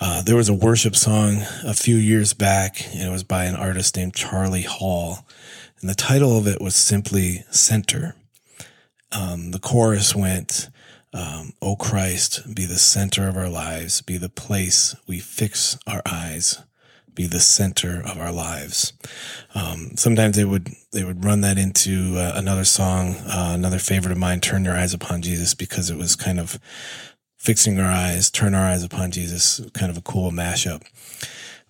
Uh, 0.00 0.22
there 0.22 0.36
was 0.36 0.48
a 0.48 0.54
worship 0.54 0.94
song 0.94 1.42
a 1.64 1.74
few 1.74 1.96
years 1.96 2.32
back, 2.32 2.86
and 2.94 3.02
it 3.02 3.10
was 3.10 3.24
by 3.24 3.44
an 3.44 3.56
artist 3.56 3.96
named 3.96 4.14
Charlie 4.14 4.62
Hall. 4.62 5.26
And 5.80 5.88
the 5.88 5.94
title 5.94 6.36
of 6.36 6.46
it 6.46 6.60
was 6.60 6.74
simply 6.74 7.44
Center. 7.50 8.16
Um, 9.12 9.52
the 9.52 9.58
chorus 9.58 10.14
went, 10.14 10.68
um, 11.12 11.52
O 11.62 11.76
Christ, 11.76 12.54
be 12.54 12.66
the 12.66 12.78
center 12.78 13.28
of 13.28 13.36
our 13.36 13.48
lives, 13.48 14.02
be 14.02 14.18
the 14.18 14.28
place 14.28 14.94
we 15.06 15.20
fix 15.20 15.78
our 15.86 16.02
eyes, 16.04 16.60
be 17.14 17.26
the 17.26 17.40
center 17.40 18.00
of 18.04 18.18
our 18.18 18.32
lives. 18.32 18.92
Um, 19.54 19.92
sometimes 19.96 20.36
they 20.36 20.44
would 20.44 20.70
they 20.92 21.04
would 21.04 21.24
run 21.24 21.40
that 21.40 21.58
into 21.58 22.16
uh, 22.18 22.32
another 22.34 22.64
song, 22.64 23.14
uh, 23.26 23.52
another 23.54 23.78
favorite 23.78 24.12
of 24.12 24.18
mine, 24.18 24.40
"Turn 24.40 24.64
Your 24.64 24.76
Eyes 24.76 24.94
Upon 24.94 25.22
Jesus," 25.22 25.54
because 25.54 25.90
it 25.90 25.96
was 25.96 26.14
kind 26.14 26.38
of 26.38 26.60
fixing 27.36 27.80
our 27.80 27.90
eyes, 27.90 28.30
turn 28.30 28.54
our 28.54 28.66
eyes 28.66 28.82
upon 28.82 29.10
Jesus, 29.10 29.60
kind 29.72 29.90
of 29.90 29.96
a 29.96 30.02
cool 30.02 30.30
mashup. 30.30 30.82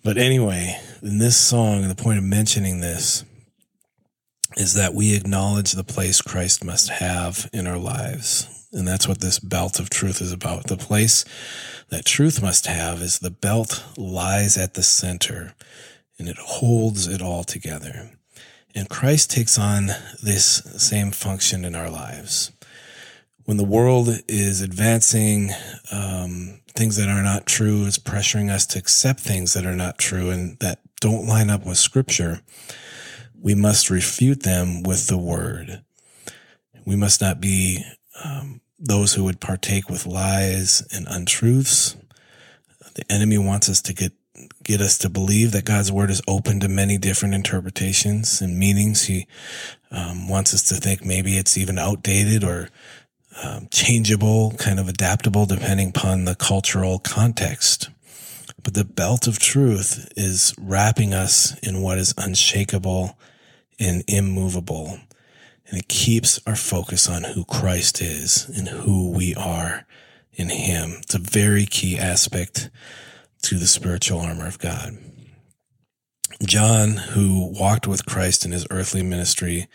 But 0.03 0.17
anyway, 0.17 0.79
in 1.01 1.19
this 1.19 1.37
song, 1.37 1.87
the 1.87 1.95
point 1.95 2.17
of 2.17 2.23
mentioning 2.23 2.79
this 2.79 3.23
is 4.59 4.73
that 4.73 4.93
we 4.93 5.15
acknowledge 5.15 5.71
the 5.71 5.85
place 5.85 6.21
Christ 6.21 6.65
must 6.65 6.89
have 6.89 7.49
in 7.53 7.65
our 7.65 7.77
lives. 7.77 8.67
And 8.73 8.85
that's 8.85 9.07
what 9.07 9.21
this 9.21 9.39
belt 9.39 9.79
of 9.79 9.89
truth 9.89 10.21
is 10.21 10.33
about. 10.33 10.67
The 10.67 10.75
place 10.75 11.23
that 11.89 12.05
truth 12.05 12.41
must 12.41 12.67
have 12.67 13.01
is 13.01 13.19
the 13.19 13.31
belt 13.31 13.83
lies 13.97 14.57
at 14.57 14.73
the 14.73 14.83
center 14.83 15.55
and 16.19 16.27
it 16.27 16.37
holds 16.37 17.07
it 17.07 17.21
all 17.21 17.45
together. 17.45 18.11
And 18.75 18.89
Christ 18.89 19.31
takes 19.31 19.57
on 19.57 19.87
this 20.21 20.61
same 20.77 21.11
function 21.11 21.63
in 21.63 21.73
our 21.73 21.89
lives. 21.89 22.51
When 23.45 23.55
the 23.55 23.63
world 23.63 24.09
is 24.27 24.61
advancing 24.61 25.51
um, 25.91 26.59
things 26.75 26.97
that 26.97 27.07
are 27.07 27.23
not 27.23 27.47
true, 27.47 27.85
it's 27.85 27.97
pressuring 27.97 28.51
us 28.51 28.65
to 28.67 28.79
accept 28.79 29.21
things 29.21 29.53
that 29.53 29.65
are 29.65 29.75
not 29.75 29.97
true 29.97 30.29
and 30.29 30.59
that 30.59 30.81
don't 30.99 31.27
line 31.27 31.49
up 31.49 31.65
with 31.65 31.77
Scripture 31.77 32.41
we 33.41 33.55
must 33.55 33.89
refute 33.89 34.43
them 34.43 34.83
with 34.83 35.07
the 35.07 35.17
word. 35.17 35.81
We 36.85 36.95
must 36.95 37.21
not 37.21 37.39
be 37.39 37.83
um, 38.23 38.61
those 38.79 39.13
who 39.13 39.23
would 39.25 39.39
partake 39.39 39.89
with 39.89 40.05
lies 40.05 40.85
and 40.93 41.07
untruths. 41.09 41.95
The 42.95 43.11
enemy 43.11 43.37
wants 43.37 43.69
us 43.69 43.81
to 43.83 43.93
get 43.93 44.13
get 44.63 44.79
us 44.79 44.97
to 44.99 45.09
believe 45.09 45.51
that 45.51 45.65
God's 45.65 45.91
word 45.91 46.09
is 46.09 46.21
open 46.27 46.61
to 46.61 46.69
many 46.69 46.97
different 46.97 47.33
interpretations 47.33 48.41
and 48.41 48.57
meanings. 48.57 49.05
He 49.05 49.27
um, 49.91 50.29
wants 50.29 50.53
us 50.53 50.63
to 50.69 50.75
think 50.75 51.03
maybe 51.03 51.37
it's 51.37 51.57
even 51.57 51.77
outdated 51.77 52.43
or 52.43 52.69
um, 53.43 53.67
changeable, 53.69 54.53
kind 54.57 54.79
of 54.79 54.87
adaptable 54.87 55.45
depending 55.45 55.89
upon 55.89 56.25
the 56.25 56.35
cultural 56.35 56.99
context. 56.99 57.89
But 58.63 58.75
the 58.75 58.85
belt 58.85 59.27
of 59.27 59.39
truth 59.39 60.11
is 60.15 60.53
wrapping 60.57 61.13
us 61.13 61.57
in 61.59 61.81
what 61.81 61.97
is 61.97 62.13
unshakable 62.17 63.17
and 63.79 64.03
immovable. 64.07 64.99
And 65.67 65.79
it 65.79 65.87
keeps 65.87 66.39
our 66.47 66.55
focus 66.55 67.07
on 67.07 67.23
who 67.23 67.45
Christ 67.45 68.01
is 68.01 68.49
and 68.55 68.67
who 68.67 69.11
we 69.11 69.35
are 69.35 69.85
in 70.33 70.49
Him. 70.49 70.97
It's 71.01 71.15
a 71.15 71.19
very 71.19 71.65
key 71.65 71.97
aspect 71.97 72.69
to 73.43 73.57
the 73.57 73.67
spiritual 73.67 74.19
armor 74.19 74.47
of 74.47 74.59
God. 74.59 74.97
John, 76.45 76.91
who 76.91 77.53
walked 77.59 77.85
with 77.87 78.05
Christ 78.05 78.45
in 78.45 78.51
his 78.51 78.65
earthly 78.71 79.03
ministry, 79.03 79.67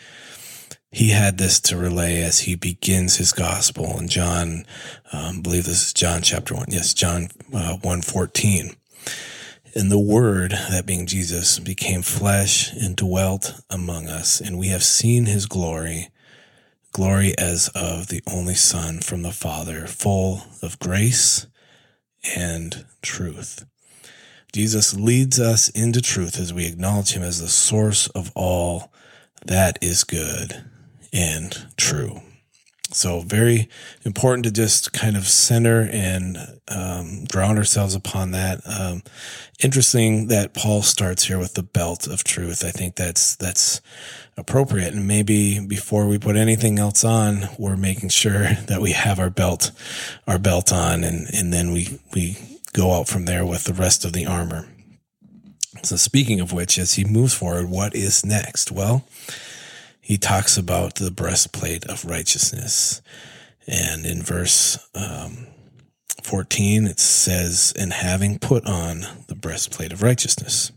he 0.91 1.11
had 1.11 1.39
this 1.39 1.61
to 1.61 1.77
relay 1.77 2.23
as 2.23 2.41
he 2.41 2.55
begins 2.55 3.17
his 3.17 3.33
gospel. 3.33 3.99
And 3.99 4.09
John, 4.09 4.65
um, 5.13 5.39
I 5.39 5.41
believe 5.43 5.65
this 5.65 5.87
is 5.87 5.93
John 5.93 6.23
chapter 6.23 6.55
one. 6.55 6.67
Yes, 6.69 6.95
John 6.95 7.29
uh, 7.53 7.77
one 7.83 8.01
fourteen. 8.01 8.77
And 9.77 9.91
the 9.91 9.99
Word, 9.99 10.53
that 10.53 10.87
being 10.87 11.05
Jesus, 11.05 11.59
became 11.59 12.03
flesh 12.03 12.73
and 12.73 12.95
dwelt 12.95 13.61
among 13.69 14.07
us, 14.07 14.41
and 14.41 14.57
we 14.57 14.69
have 14.69 14.85
seen 14.85 15.27
his 15.27 15.47
glory, 15.47 16.11
glory 16.93 17.37
as 17.37 17.69
of 17.75 18.07
the 18.07 18.23
only 18.27 18.55
Son 18.55 19.01
from 19.01 19.23
the 19.23 19.33
Father, 19.33 19.89
full 19.89 20.45
of 20.63 20.79
grace 20.79 21.49
and 22.37 22.85
truth. 23.03 23.67
Jesus 24.53 24.95
leads 24.95 25.41
us 25.41 25.69
into 25.71 26.01
truth 26.01 26.39
as 26.39 26.55
we 26.55 26.67
acknowledge 26.67 27.13
him 27.13 27.25
as 27.25 27.41
the 27.41 27.49
source 27.49 28.07
of 28.09 28.31
all 28.37 28.93
that 29.45 29.77
is 29.83 30.05
good 30.05 30.65
and 31.13 31.67
true. 31.77 32.23
So, 32.95 33.21
very 33.21 33.69
important 34.05 34.45
to 34.45 34.53
just 34.53 34.93
kind 34.93 35.17
of 35.17 35.27
center 35.27 35.89
and 35.91 36.39
um, 36.69 37.25
ground 37.25 37.59
ourselves 37.59 37.95
upon 37.95 38.31
that. 38.31 38.61
Um, 38.67 39.03
interesting 39.63 40.29
that 40.29 40.55
Paul 40.55 40.83
starts 40.83 41.25
here 41.25 41.39
with 41.39 41.55
the 41.55 41.63
belt 41.63 42.07
of 42.07 42.23
truth. 42.23 42.65
I 42.65 42.71
think 42.71 42.95
that's 42.95 43.35
that's 43.37 43.81
appropriate, 44.37 44.95
and 44.95 45.09
maybe 45.09 45.59
before 45.59 46.07
we 46.07 46.19
put 46.19 46.37
anything 46.37 46.79
else 46.79 47.05
on, 47.05 47.49
we're 47.59 47.77
making 47.77 48.11
sure 48.11 48.55
that 48.67 48.81
we 48.81 48.93
have 48.93 49.19
our 49.19 49.31
belt 49.31 49.73
our 50.29 50.39
belt 50.39 50.73
on, 50.73 51.03
and 51.03 51.27
and 51.35 51.53
then 51.53 51.73
we 51.73 51.99
we 52.15 52.37
go 52.73 52.93
out 52.93 53.09
from 53.09 53.25
there 53.25 53.45
with 53.45 53.65
the 53.65 53.75
rest 53.75 54.05
of 54.05 54.13
the 54.13 54.27
armor. 54.27 54.69
So, 55.83 55.97
speaking 55.97 56.39
of 56.39 56.53
which, 56.53 56.79
as 56.79 56.95
he 56.95 57.05
moves 57.05 57.35
forward, 57.35 57.69
what 57.69 57.95
is 57.95 58.25
next? 58.25 58.71
Well 58.71 59.05
he 60.05 60.19
talks 60.19 60.59
about 60.59 60.97
the 60.97 61.11
breastplate 61.11 61.87
of 61.87 62.05
righteousness. 62.05 63.01
And 63.67 64.05
in 64.05 64.23
verse 64.23 64.79
um, 64.95 65.47
14, 66.23 66.87
it 66.87 67.01
says, 67.01 67.73
And 67.75 67.91
having 67.91 68.39
put 68.39 68.67
on 68.67 69.07
the 69.29 69.35
breastplate 69.35 69.95
of 69.95 70.03
righteousness. 70.03 70.73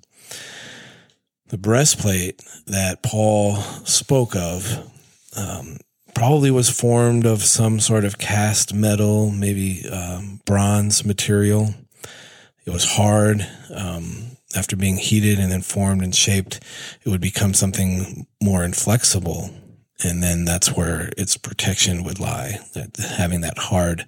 The 1.50 1.58
breastplate 1.58 2.42
that 2.68 3.04
Paul 3.04 3.58
spoke 3.84 4.34
of 4.34 4.90
um, 5.36 5.76
probably 6.16 6.50
was 6.50 6.70
formed 6.70 7.26
of 7.26 7.44
some 7.44 7.82
sort 7.82 8.06
of 8.06 8.18
cast 8.18 8.74
metal, 8.74 9.30
maybe 9.30 9.90
um, 9.90 10.40
bronze 10.46 11.04
material. 11.04 11.76
It 12.66 12.72
was 12.72 12.86
hard. 12.86 13.46
Um, 13.76 14.37
after 14.56 14.76
being 14.76 14.98
heated 14.98 15.40
and 15.40 15.52
then 15.52 15.62
formed 15.62 16.04
and 16.04 16.16
shaped, 16.16 16.60
it 17.04 17.10
would 17.10 17.22
become 17.22 17.54
something 17.54 18.28
more 18.42 18.64
inflexible. 18.64 19.50
And 20.04 20.22
then 20.22 20.46
that's 20.46 20.76
where 20.76 21.12
its 21.18 21.38
protection 21.38 22.04
would 22.04 22.20
lie, 22.20 22.60
that 22.74 22.96
having 22.98 23.42
that 23.42 23.58
hard 23.58 24.06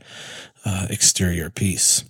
uh, 0.63 0.88
exterior 0.89 1.50
piece. 1.50 2.05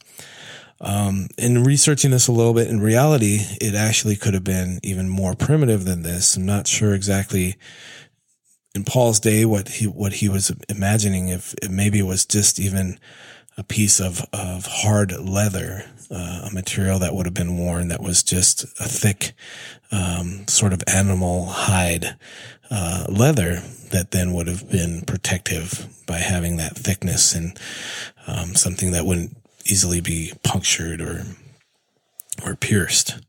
Um, 0.81 1.27
in 1.37 1.63
researching 1.63 2.11
this 2.11 2.27
a 2.27 2.31
little 2.31 2.53
bit, 2.53 2.67
in 2.67 2.79
reality, 2.79 3.39
it 3.59 3.75
actually 3.75 4.15
could 4.15 4.33
have 4.33 4.43
been 4.43 4.79
even 4.83 5.09
more 5.09 5.33
primitive 5.33 5.85
than 5.85 6.03
this. 6.03 6.37
I'm 6.37 6.45
not 6.45 6.67
sure 6.67 6.93
exactly 6.93 7.57
in 8.75 8.83
Paul's 8.85 9.19
day 9.19 9.45
what 9.45 9.67
he 9.67 9.87
what 9.87 10.13
he 10.13 10.29
was 10.29 10.51
imagining. 10.69 11.29
If, 11.29 11.53
if 11.61 11.69
maybe 11.69 11.99
it 11.99 12.03
was 12.03 12.25
just 12.25 12.59
even 12.59 12.97
a 13.57 13.63
piece 13.63 13.99
of 13.99 14.25
of 14.31 14.65
hard 14.67 15.11
leather 15.19 15.85
uh, 16.11 16.47
a 16.49 16.53
material 16.53 16.99
that 16.99 17.13
would 17.13 17.25
have 17.25 17.33
been 17.33 17.57
worn 17.57 17.87
that 17.89 18.01
was 18.01 18.23
just 18.23 18.63
a 18.63 18.87
thick, 18.87 19.33
um, 19.91 20.47
sort 20.47 20.73
of 20.73 20.83
animal 20.87 21.45
hide 21.45 22.15
uh, 22.71 23.05
leather 23.09 23.61
that 23.91 24.11
then 24.11 24.33
would 24.33 24.47
have 24.47 24.69
been 24.69 25.01
protective 25.01 25.87
by 26.05 26.17
having 26.17 26.57
that 26.57 26.75
thickness 26.75 27.33
and 27.33 27.59
um, 28.27 28.55
something 28.55 28.91
that 28.91 29.05
wouldn't 29.05 29.35
easily 29.65 30.01
be 30.01 30.33
punctured 30.43 31.01
or 31.01 31.23
or 32.45 32.55
pierced. 32.55 33.19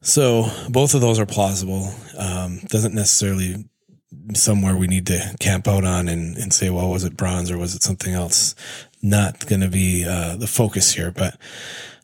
So 0.00 0.50
both 0.68 0.94
of 0.94 1.00
those 1.00 1.18
are 1.18 1.26
plausible. 1.26 1.92
Um, 2.16 2.60
doesn't 2.68 2.94
necessarily 2.94 3.64
somewhere 4.34 4.76
we 4.76 4.86
need 4.86 5.06
to 5.06 5.36
camp 5.38 5.68
out 5.68 5.84
on 5.84 6.08
and, 6.08 6.36
and 6.36 6.52
say, 6.52 6.70
well, 6.70 6.90
was 6.90 7.04
it 7.04 7.16
bronze 7.16 7.50
or 7.50 7.58
was 7.58 7.74
it 7.74 7.82
something 7.82 8.14
else? 8.14 8.54
Not 9.02 9.46
going 9.46 9.60
to 9.60 9.68
be 9.68 10.04
uh, 10.04 10.36
the 10.36 10.46
focus 10.46 10.92
here, 10.92 11.10
but 11.10 11.36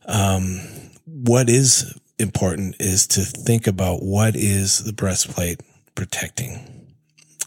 um, 0.06 0.60
what 1.06 1.48
is 1.48 1.98
important 2.18 2.76
is 2.78 3.06
to 3.08 3.22
think 3.22 3.66
about 3.66 4.02
what 4.02 4.36
is 4.36 4.84
the 4.84 4.92
breastplate 4.92 5.60
protecting. 5.94 6.70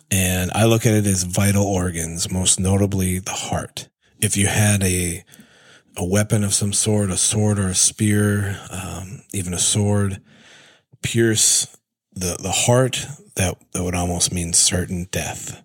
And 0.10 0.52
I 0.54 0.66
look 0.66 0.86
at 0.86 0.94
it 0.94 1.06
as 1.06 1.24
vital 1.24 1.66
organs, 1.66 2.32
most 2.32 2.60
notably 2.60 3.20
the 3.20 3.32
heart. 3.32 3.90
If 4.20 4.38
you 4.38 4.48
had 4.48 4.84
a 4.84 5.24
a 6.00 6.06
weapon 6.06 6.44
of 6.44 6.54
some 6.54 6.74
sort, 6.74 7.10
a 7.10 7.18
sword 7.18 7.58
or 7.58 7.70
a 7.70 7.76
spear, 7.76 8.60
um, 8.70 9.24
even 9.34 9.52
a 9.54 9.60
sword, 9.60 10.22
pierce 11.02 11.76
the 12.14 12.38
the 12.42 12.52
heart, 12.52 13.06
that 13.38 13.58
that 13.72 13.84
would 13.84 13.96
almost 13.96 14.34
mean 14.34 14.53
certain 14.53 15.08
death. 15.12 15.63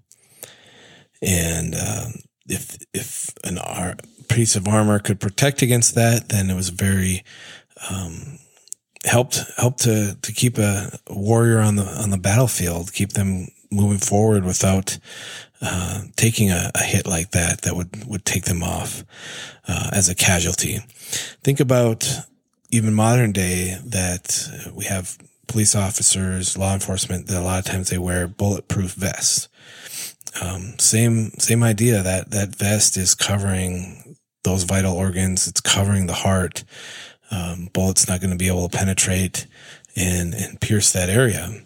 And 1.20 1.74
uh, 1.74 2.06
if 2.48 2.78
if 2.94 3.30
an 3.44 3.58
ar- 3.58 3.96
piece 4.28 4.56
of 4.56 4.68
armor 4.68 4.98
could 4.98 5.20
protect 5.20 5.62
against 5.62 5.94
that, 5.94 6.28
then 6.28 6.50
it 6.50 6.54
was 6.54 6.70
very 6.70 7.24
um, 7.90 8.38
helped 9.04 9.40
helped 9.56 9.80
to 9.80 10.16
to 10.20 10.32
keep 10.32 10.58
a 10.58 10.98
warrior 11.10 11.58
on 11.58 11.76
the 11.76 11.84
on 11.84 12.10
the 12.10 12.18
battlefield, 12.18 12.92
keep 12.92 13.12
them 13.12 13.48
moving 13.70 13.98
forward 13.98 14.44
without 14.44 14.98
uh, 15.62 16.02
taking 16.16 16.50
a, 16.50 16.70
a, 16.74 16.82
hit 16.82 17.06
like 17.06 17.30
that 17.30 17.62
that 17.62 17.74
would 17.74 18.04
would 18.06 18.24
take 18.24 18.44
them 18.44 18.62
off 18.62 19.04
uh, 19.66 19.90
as 19.92 20.08
a 20.08 20.14
casualty. 20.14 20.78
Think 21.42 21.60
about 21.60 22.08
even 22.70 22.94
modern 22.94 23.32
day 23.32 23.78
that 23.84 24.72
we 24.74 24.84
have 24.86 25.18
police 25.48 25.74
officers, 25.74 26.56
law 26.56 26.74
enforcement 26.74 27.26
that 27.26 27.40
a 27.40 27.44
lot 27.44 27.58
of 27.58 27.64
times 27.64 27.90
they 27.90 27.98
wear 27.98 28.28
bulletproof 28.28 28.92
vests. 28.94 29.48
Um, 30.40 30.78
same 30.78 31.30
same 31.38 31.62
idea 31.62 32.02
that 32.02 32.30
that 32.30 32.56
vest 32.56 32.96
is 32.96 33.14
covering 33.14 34.16
those 34.44 34.64
vital 34.64 34.96
organs. 34.96 35.46
It's 35.46 35.60
covering 35.60 36.06
the 36.06 36.14
heart. 36.14 36.64
Um, 37.30 37.68
bullets 37.72 38.08
not 38.08 38.20
going 38.20 38.30
to 38.30 38.36
be 38.36 38.48
able 38.48 38.68
to 38.68 38.76
penetrate 38.76 39.46
and 39.96 40.34
and 40.34 40.60
pierce 40.60 40.92
that 40.92 41.10
area, 41.10 41.62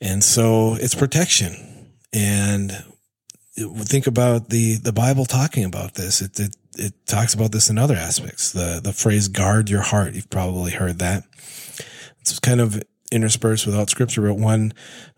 and 0.00 0.22
so 0.22 0.74
it's 0.74 0.94
protection. 0.94 1.90
And 2.12 2.84
think 3.56 4.06
about 4.06 4.50
the 4.50 4.76
the 4.76 4.92
Bible 4.92 5.24
talking 5.24 5.64
about 5.64 5.94
this. 5.94 6.20
It, 6.20 6.38
it 6.38 6.56
it 6.78 7.06
talks 7.06 7.34
about 7.34 7.52
this 7.52 7.70
in 7.70 7.78
other 7.78 7.96
aspects. 7.96 8.52
The 8.52 8.80
the 8.82 8.92
phrase 8.92 9.28
"guard 9.28 9.70
your 9.70 9.82
heart." 9.82 10.14
You've 10.14 10.30
probably 10.30 10.72
heard 10.72 10.98
that. 10.98 11.24
It's 12.30 12.40
kind 12.40 12.60
of 12.60 12.82
interspersed 13.12 13.66
without 13.66 13.90
scripture, 13.90 14.22
but 14.22 14.34
one 14.34 14.72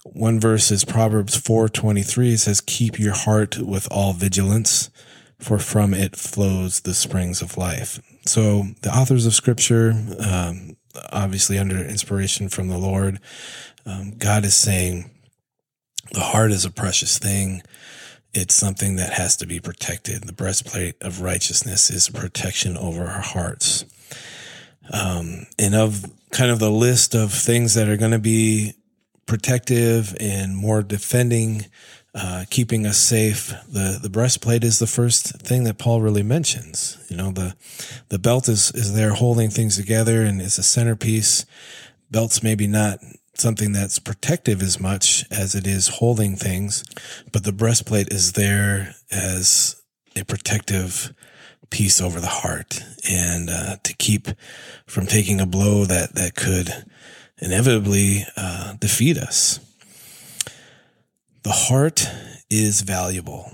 one 0.04 0.38
verse 0.38 0.70
is 0.70 0.84
Proverbs 0.84 1.36
four 1.36 1.68
twenty 1.68 2.02
three. 2.02 2.34
It 2.34 2.38
says, 2.38 2.60
"Keep 2.60 2.98
your 2.98 3.14
heart 3.14 3.58
with 3.58 3.88
all 3.90 4.12
vigilance, 4.12 4.90
for 5.38 5.58
from 5.58 5.94
it 5.94 6.16
flows 6.16 6.80
the 6.80 6.94
springs 6.94 7.42
of 7.42 7.56
life." 7.56 8.00
So 8.26 8.66
the 8.82 8.94
authors 8.94 9.24
of 9.24 9.34
scripture, 9.34 9.94
um, 10.20 10.76
obviously 11.12 11.58
under 11.58 11.82
inspiration 11.82 12.48
from 12.48 12.68
the 12.68 12.78
Lord, 12.78 13.20
um, 13.86 14.12
God 14.18 14.44
is 14.44 14.54
saying, 14.54 15.10
the 16.12 16.20
heart 16.20 16.52
is 16.52 16.64
a 16.64 16.70
precious 16.70 17.18
thing. 17.18 17.62
It's 18.34 18.54
something 18.54 18.96
that 18.96 19.14
has 19.14 19.36
to 19.38 19.46
be 19.46 19.60
protected. 19.60 20.24
The 20.24 20.32
breastplate 20.32 20.96
of 21.00 21.22
righteousness 21.22 21.90
is 21.90 22.08
protection 22.08 22.76
over 22.76 23.04
our 23.06 23.22
hearts. 23.22 23.84
Um, 24.92 25.46
and 25.58 25.74
of 25.74 26.04
kind 26.30 26.50
of 26.50 26.58
the 26.58 26.70
list 26.70 27.14
of 27.14 27.32
things 27.32 27.74
that 27.74 27.88
are 27.88 27.96
going 27.96 28.12
to 28.12 28.18
be 28.18 28.74
protective 29.26 30.16
and 30.18 30.56
more 30.56 30.82
defending, 30.82 31.66
uh, 32.14 32.44
keeping 32.50 32.86
us 32.86 32.98
safe. 32.98 33.52
The 33.68 33.98
the 34.00 34.10
breastplate 34.10 34.64
is 34.64 34.78
the 34.78 34.86
first 34.86 35.40
thing 35.40 35.64
that 35.64 35.78
Paul 35.78 36.00
really 36.00 36.22
mentions. 36.22 36.98
You 37.08 37.16
know, 37.16 37.30
the 37.30 37.54
the 38.08 38.18
belt 38.18 38.48
is 38.48 38.72
is 38.72 38.94
there 38.94 39.12
holding 39.12 39.50
things 39.50 39.76
together 39.76 40.22
and 40.22 40.40
it's 40.40 40.58
a 40.58 40.62
centerpiece. 40.62 41.46
Belt's 42.10 42.42
maybe 42.42 42.66
not 42.66 43.00
something 43.34 43.72
that's 43.72 43.98
protective 43.98 44.62
as 44.62 44.80
much 44.80 45.24
as 45.30 45.54
it 45.54 45.66
is 45.66 45.88
holding 45.88 46.34
things, 46.34 46.82
but 47.30 47.44
the 47.44 47.52
breastplate 47.52 48.12
is 48.12 48.32
there 48.32 48.94
as 49.10 49.76
a 50.16 50.24
protective 50.24 51.12
piece 51.70 52.00
over 52.00 52.20
the 52.20 52.26
heart 52.26 52.82
and 53.10 53.50
uh, 53.50 53.76
to 53.82 53.94
keep 53.94 54.28
from 54.86 55.06
taking 55.06 55.40
a 55.40 55.46
blow 55.46 55.84
that 55.84 56.14
that 56.14 56.34
could 56.34 56.68
inevitably 57.38 58.24
uh, 58.36 58.74
defeat 58.74 59.16
us. 59.16 59.60
The 61.42 61.50
heart 61.50 62.06
is 62.50 62.82
valuable, 62.82 63.52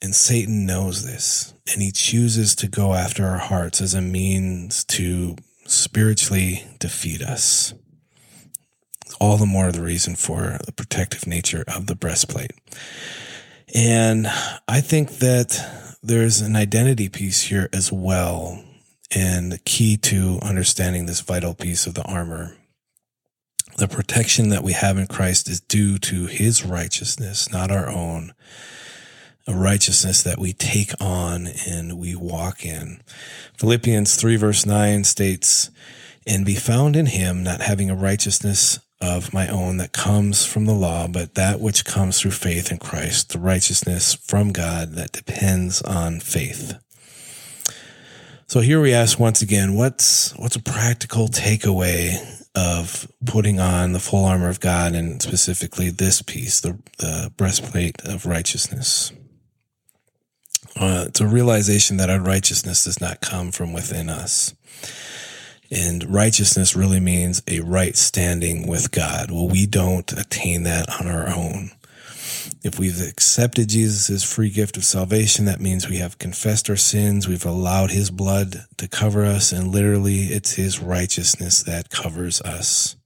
and 0.00 0.14
Satan 0.14 0.66
knows 0.66 1.04
this, 1.04 1.54
and 1.72 1.80
he 1.80 1.92
chooses 1.92 2.54
to 2.56 2.68
go 2.68 2.94
after 2.94 3.24
our 3.24 3.38
hearts 3.38 3.80
as 3.80 3.94
a 3.94 4.00
means 4.00 4.84
to 4.86 5.36
spiritually 5.64 6.64
defeat 6.78 7.22
us. 7.22 7.74
All 9.20 9.36
the 9.36 9.46
more 9.46 9.70
the 9.70 9.82
reason 9.82 10.16
for 10.16 10.58
the 10.66 10.72
protective 10.72 11.26
nature 11.26 11.64
of 11.68 11.86
the 11.86 11.94
breastplate. 11.94 12.52
And 13.74 14.26
I 14.66 14.80
think 14.80 15.18
that 15.18 15.81
there's 16.02 16.40
an 16.40 16.56
identity 16.56 17.08
piece 17.08 17.42
here 17.42 17.68
as 17.72 17.92
well. 17.92 18.62
And 19.14 19.62
key 19.64 19.96
to 19.98 20.38
understanding 20.42 21.06
this 21.06 21.20
vital 21.20 21.54
piece 21.54 21.86
of 21.86 21.94
the 21.94 22.02
armor. 22.04 22.56
The 23.76 23.88
protection 23.88 24.48
that 24.48 24.64
we 24.64 24.72
have 24.72 24.98
in 24.98 25.06
Christ 25.06 25.48
is 25.48 25.60
due 25.60 25.98
to 25.98 26.26
his 26.26 26.64
righteousness, 26.64 27.50
not 27.52 27.70
our 27.70 27.88
own. 27.88 28.32
A 29.46 29.54
righteousness 29.54 30.22
that 30.22 30.38
we 30.38 30.52
take 30.52 30.92
on 31.00 31.48
and 31.66 31.98
we 31.98 32.14
walk 32.14 32.64
in. 32.64 33.02
Philippians 33.58 34.16
3 34.16 34.36
verse 34.36 34.64
9 34.64 35.04
states, 35.04 35.70
and 36.26 36.46
be 36.46 36.54
found 36.54 36.96
in 36.96 37.06
him, 37.06 37.42
not 37.42 37.60
having 37.60 37.90
a 37.90 37.96
righteousness 37.96 38.78
of 39.02 39.34
my 39.34 39.48
own 39.48 39.78
that 39.78 39.92
comes 39.92 40.46
from 40.46 40.64
the 40.64 40.72
law, 40.72 41.08
but 41.08 41.34
that 41.34 41.60
which 41.60 41.84
comes 41.84 42.20
through 42.20 42.30
faith 42.30 42.70
in 42.70 42.78
Christ, 42.78 43.30
the 43.30 43.38
righteousness 43.38 44.14
from 44.14 44.52
God 44.52 44.92
that 44.92 45.10
depends 45.10 45.82
on 45.82 46.20
faith. 46.20 46.78
So 48.46 48.60
here 48.60 48.80
we 48.80 48.94
ask 48.94 49.18
once 49.18 49.42
again, 49.42 49.74
what's 49.74 50.32
what's 50.36 50.56
a 50.56 50.62
practical 50.62 51.26
takeaway 51.26 52.14
of 52.54 53.10
putting 53.24 53.58
on 53.58 53.92
the 53.92 53.98
full 53.98 54.24
armor 54.24 54.48
of 54.48 54.60
God 54.60 54.94
and 54.94 55.20
specifically 55.20 55.90
this 55.90 56.22
piece, 56.22 56.60
the, 56.60 56.78
the 56.98 57.32
breastplate 57.36 58.00
of 58.04 58.24
righteousness? 58.24 59.10
Uh, 60.76 61.06
it's 61.08 61.20
a 61.20 61.26
realization 61.26 61.96
that 61.96 62.10
our 62.10 62.20
righteousness 62.20 62.84
does 62.84 63.00
not 63.00 63.20
come 63.20 63.50
from 63.50 63.72
within 63.72 64.08
us. 64.08 64.54
And 65.72 66.12
righteousness 66.12 66.76
really 66.76 67.00
means 67.00 67.42
a 67.48 67.60
right 67.60 67.96
standing 67.96 68.68
with 68.68 68.90
God. 68.90 69.30
Well, 69.30 69.48
we 69.48 69.64
don't 69.64 70.12
attain 70.12 70.64
that 70.64 71.00
on 71.00 71.08
our 71.08 71.28
own. 71.28 71.70
If 72.62 72.78
we've 72.78 73.00
accepted 73.00 73.70
Jesus' 73.70 74.22
free 74.22 74.50
gift 74.50 74.76
of 74.76 74.84
salvation, 74.84 75.46
that 75.46 75.62
means 75.62 75.88
we 75.88 75.96
have 75.96 76.18
confessed 76.18 76.68
our 76.68 76.76
sins, 76.76 77.26
we've 77.26 77.46
allowed 77.46 77.90
his 77.90 78.10
blood 78.10 78.66
to 78.76 78.86
cover 78.86 79.24
us, 79.24 79.50
and 79.50 79.68
literally 79.68 80.24
it's 80.24 80.54
his 80.54 80.78
righteousness 80.78 81.62
that 81.62 81.88
covers 81.88 82.42
us. 82.42 82.96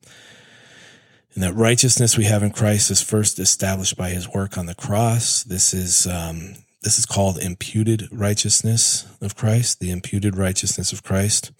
And 1.34 1.44
that 1.44 1.54
righteousness 1.54 2.16
we 2.16 2.24
have 2.24 2.42
in 2.42 2.50
Christ 2.50 2.90
is 2.90 3.00
first 3.00 3.38
established 3.38 3.96
by 3.96 4.10
his 4.10 4.28
work 4.28 4.58
on 4.58 4.66
the 4.66 4.74
cross. 4.74 5.44
This 5.44 5.72
is 5.72 6.06
um, 6.08 6.56
this 6.82 6.98
is 6.98 7.06
called 7.06 7.38
imputed 7.38 8.08
righteousness 8.10 9.06
of 9.20 9.36
Christ, 9.36 9.78
the 9.78 9.90
imputed 9.90 10.36
righteousness 10.36 10.92
of 10.92 11.04
Christ. 11.04 11.52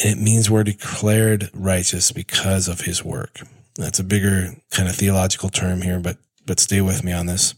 And 0.00 0.18
it 0.18 0.22
means 0.22 0.50
we're 0.50 0.64
declared 0.64 1.50
righteous 1.52 2.12
because 2.12 2.68
of 2.68 2.82
his 2.82 3.04
work. 3.04 3.40
That's 3.74 3.98
a 3.98 4.04
bigger 4.04 4.54
kind 4.70 4.88
of 4.88 4.96
theological 4.96 5.48
term 5.48 5.82
here, 5.82 5.98
but, 5.98 6.16
but 6.46 6.60
stay 6.60 6.80
with 6.80 7.04
me 7.04 7.12
on 7.12 7.26
this. 7.26 7.54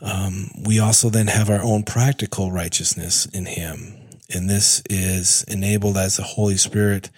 Um, 0.00 0.50
we 0.64 0.78
also 0.78 1.08
then 1.08 1.28
have 1.28 1.48
our 1.48 1.62
own 1.62 1.82
practical 1.82 2.52
righteousness 2.52 3.26
in 3.26 3.46
him. 3.46 3.94
And 4.32 4.50
this 4.50 4.82
is 4.90 5.44
enabled 5.44 5.96
as 5.96 6.16
the 6.16 6.22
Holy 6.22 6.56
Spirit 6.56 7.10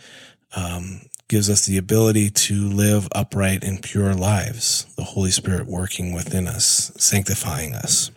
um, 0.54 1.02
gives 1.28 1.50
us 1.50 1.66
the 1.66 1.76
ability 1.76 2.30
to 2.30 2.68
live 2.68 3.08
upright 3.12 3.64
and 3.64 3.82
pure 3.82 4.14
lives. 4.14 4.86
The 4.96 5.04
Holy 5.04 5.30
Spirit 5.30 5.66
working 5.66 6.12
within 6.12 6.46
us, 6.46 6.92
sanctifying 6.96 7.74
us 7.74 8.10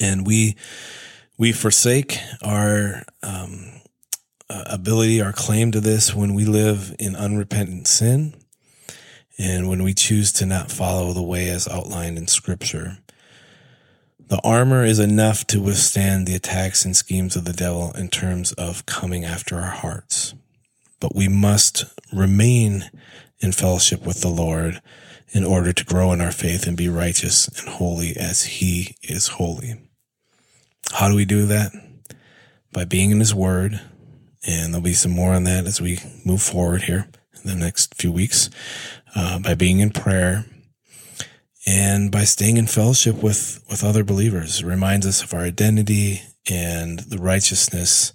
and 0.00 0.26
we 0.26 0.56
we 1.38 1.52
forsake 1.52 2.18
our 2.42 3.02
um, 3.22 3.75
uh, 4.48 4.64
ability, 4.66 5.20
our 5.20 5.32
claim 5.32 5.72
to 5.72 5.80
this 5.80 6.14
when 6.14 6.34
we 6.34 6.44
live 6.44 6.94
in 6.98 7.16
unrepentant 7.16 7.86
sin, 7.86 8.34
and 9.38 9.68
when 9.68 9.82
we 9.82 9.92
choose 9.92 10.32
to 10.32 10.46
not 10.46 10.70
follow 10.70 11.12
the 11.12 11.22
way 11.22 11.48
as 11.48 11.68
outlined 11.68 12.18
in 12.18 12.26
Scripture. 12.26 12.98
The 14.28 14.40
armor 14.42 14.84
is 14.84 14.98
enough 14.98 15.46
to 15.48 15.60
withstand 15.60 16.26
the 16.26 16.34
attacks 16.34 16.84
and 16.84 16.96
schemes 16.96 17.36
of 17.36 17.44
the 17.44 17.52
devil 17.52 17.92
in 17.92 18.08
terms 18.08 18.52
of 18.52 18.86
coming 18.86 19.24
after 19.24 19.56
our 19.56 19.70
hearts. 19.70 20.34
But 20.98 21.14
we 21.14 21.28
must 21.28 21.84
remain 22.12 22.90
in 23.38 23.52
fellowship 23.52 24.04
with 24.04 24.22
the 24.22 24.28
Lord 24.28 24.80
in 25.30 25.44
order 25.44 25.72
to 25.72 25.84
grow 25.84 26.12
in 26.12 26.20
our 26.20 26.32
faith 26.32 26.66
and 26.66 26.76
be 26.76 26.88
righteous 26.88 27.46
and 27.46 27.68
holy 27.68 28.16
as 28.16 28.44
he 28.44 28.96
is 29.02 29.28
holy. 29.28 29.76
How 30.92 31.08
do 31.08 31.14
we 31.14 31.24
do 31.24 31.46
that? 31.46 31.72
By 32.72 32.84
being 32.84 33.10
in 33.10 33.20
His 33.20 33.34
Word. 33.34 33.80
And 34.46 34.72
there'll 34.72 34.82
be 34.82 34.92
some 34.92 35.12
more 35.12 35.32
on 35.32 35.44
that 35.44 35.66
as 35.66 35.80
we 35.80 35.98
move 36.24 36.42
forward 36.42 36.82
here 36.82 37.08
in 37.34 37.50
the 37.50 37.56
next 37.56 37.94
few 37.94 38.12
weeks. 38.12 38.48
Uh, 39.18 39.38
by 39.38 39.54
being 39.54 39.80
in 39.80 39.88
prayer 39.88 40.44
and 41.66 42.12
by 42.12 42.22
staying 42.24 42.58
in 42.58 42.66
fellowship 42.66 43.22
with, 43.22 43.64
with 43.70 43.82
other 43.82 44.04
believers. 44.04 44.60
It 44.60 44.66
reminds 44.66 45.06
us 45.06 45.22
of 45.22 45.32
our 45.32 45.40
identity 45.40 46.20
and 46.50 46.98
the 46.98 47.16
righteousness 47.16 48.12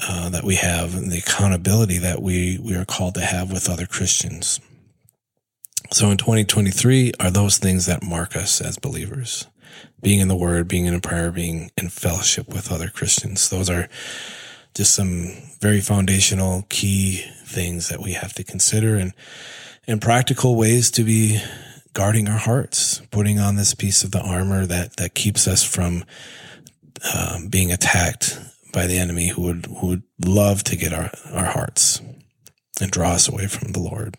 uh, 0.00 0.30
that 0.30 0.44
we 0.44 0.54
have 0.54 0.94
and 0.94 1.10
the 1.10 1.18
accountability 1.18 1.98
that 1.98 2.22
we, 2.22 2.58
we 2.62 2.76
are 2.76 2.84
called 2.84 3.14
to 3.14 3.20
have 3.20 3.50
with 3.52 3.68
other 3.68 3.86
Christians. 3.86 4.60
So 5.90 6.10
in 6.10 6.16
2023 6.16 7.12
are 7.18 7.30
those 7.30 7.58
things 7.58 7.86
that 7.86 8.02
mark 8.02 8.36
us 8.36 8.60
as 8.60 8.78
believers 8.78 9.46
being 10.00 10.20
in 10.20 10.28
the 10.28 10.36
Word, 10.36 10.68
being 10.68 10.86
in 10.86 10.94
a 10.94 11.00
prayer, 11.00 11.30
being 11.30 11.70
in 11.76 11.88
fellowship 11.88 12.48
with 12.48 12.70
other 12.70 12.88
Christians. 12.88 13.50
Those 13.50 13.68
are 13.68 13.88
just 14.74 14.94
some 14.94 15.32
very 15.60 15.80
foundational, 15.80 16.64
key 16.68 17.24
things 17.44 17.88
that 17.88 18.00
we 18.00 18.12
have 18.12 18.32
to 18.34 18.44
consider 18.44 18.96
and 18.96 19.12
and 19.86 20.00
practical 20.00 20.56
ways 20.56 20.90
to 20.92 21.02
be 21.02 21.40
guarding 21.92 22.28
our 22.28 22.38
hearts, 22.38 23.02
putting 23.10 23.38
on 23.38 23.56
this 23.56 23.74
piece 23.74 24.04
of 24.04 24.12
the 24.12 24.20
armor 24.20 24.66
that 24.66 24.96
that 24.96 25.14
keeps 25.14 25.48
us 25.48 25.64
from 25.64 26.04
um, 27.14 27.48
being 27.48 27.72
attacked 27.72 28.38
by 28.72 28.86
the 28.86 28.98
enemy 28.98 29.28
who 29.28 29.42
would 29.42 29.66
who 29.66 29.86
would 29.88 30.02
love 30.24 30.62
to 30.64 30.76
get 30.76 30.92
our, 30.92 31.10
our 31.32 31.46
hearts 31.46 32.00
and 32.80 32.90
draw 32.90 33.12
us 33.12 33.28
away 33.28 33.46
from 33.46 33.72
the 33.72 33.80
Lord. 33.80 34.16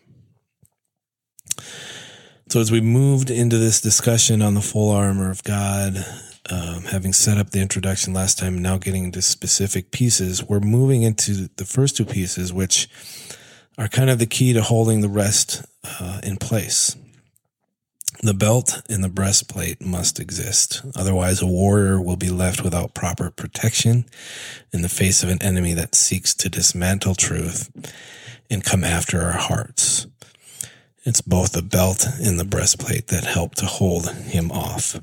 So, 2.49 2.59
as 2.59 2.71
we 2.71 2.81
moved 2.81 3.29
into 3.29 3.57
this 3.57 3.79
discussion 3.79 4.41
on 4.41 4.55
the 4.55 4.61
full 4.61 4.91
armor 4.91 5.31
of 5.31 5.43
God, 5.43 6.05
um, 6.51 6.83
having 6.83 7.13
set 7.13 7.37
up 7.37 7.51
the 7.51 7.61
introduction 7.61 8.13
last 8.13 8.37
time, 8.37 8.57
now 8.57 8.77
getting 8.77 9.05
into 9.05 9.21
specific 9.21 9.91
pieces, 9.91 10.43
we're 10.43 10.59
moving 10.59 11.01
into 11.01 11.49
the 11.55 11.65
first 11.65 11.95
two 11.95 12.05
pieces, 12.05 12.51
which 12.51 12.89
are 13.77 13.87
kind 13.87 14.09
of 14.09 14.19
the 14.19 14.25
key 14.25 14.51
to 14.53 14.61
holding 14.61 14.99
the 14.99 15.09
rest 15.09 15.63
uh, 15.99 16.19
in 16.23 16.35
place. 16.35 16.97
The 18.21 18.33
belt 18.33 18.81
and 18.89 19.03
the 19.03 19.09
breastplate 19.09 19.81
must 19.81 20.19
exist. 20.19 20.81
Otherwise, 20.95 21.41
a 21.41 21.47
warrior 21.47 21.99
will 21.99 22.17
be 22.17 22.29
left 22.29 22.63
without 22.63 22.93
proper 22.93 23.31
protection 23.31 24.05
in 24.71 24.81
the 24.81 24.89
face 24.89 25.23
of 25.23 25.29
an 25.29 25.41
enemy 25.41 25.73
that 25.73 25.95
seeks 25.95 26.35
to 26.35 26.49
dismantle 26.49 27.15
truth 27.15 27.71
and 28.49 28.63
come 28.63 28.83
after 28.83 29.21
our 29.21 29.37
hearts. 29.37 30.05
It's 31.03 31.21
both 31.21 31.53
the 31.53 31.63
belt 31.63 32.05
and 32.21 32.39
the 32.39 32.45
breastplate 32.45 33.07
that 33.07 33.23
help 33.23 33.55
to 33.55 33.65
hold 33.65 34.11
him 34.11 34.51
off. 34.51 34.99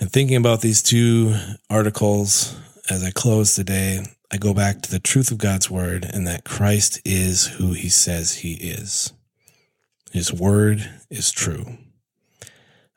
And 0.00 0.10
thinking 0.10 0.38
about 0.38 0.62
these 0.62 0.82
two 0.82 1.36
articles 1.68 2.56
as 2.88 3.04
I 3.04 3.10
close 3.10 3.54
today, 3.54 4.00
I 4.32 4.38
go 4.38 4.54
back 4.54 4.80
to 4.80 4.90
the 4.90 4.98
truth 4.98 5.30
of 5.30 5.36
God's 5.36 5.70
word 5.70 6.06
and 6.10 6.26
that 6.26 6.42
Christ 6.42 7.02
is 7.04 7.46
who 7.46 7.74
he 7.74 7.90
says 7.90 8.36
he 8.36 8.54
is. 8.54 9.12
His 10.10 10.32
word 10.32 10.90
is 11.10 11.30
true. 11.30 11.76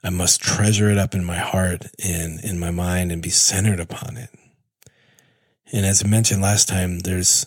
I 0.02 0.12
must 0.12 0.42
treasure 0.42 0.89
it 0.89 0.98
up 0.98 1.13
in 1.13 1.26
my 1.26 1.38
heart 1.38 1.88
and 2.04 2.39
in 2.39 2.58
my 2.58 2.72
mind 2.72 3.12
and 3.12 3.22
be 3.22 3.30
centered 3.30 3.82
upon 3.82 4.16
it. 4.16 4.30
And 5.74 5.86
as 5.86 6.04
I 6.06 6.08
mentioned 6.08 6.42
last 6.42 6.70
time, 6.70 7.00
there's 7.00 7.46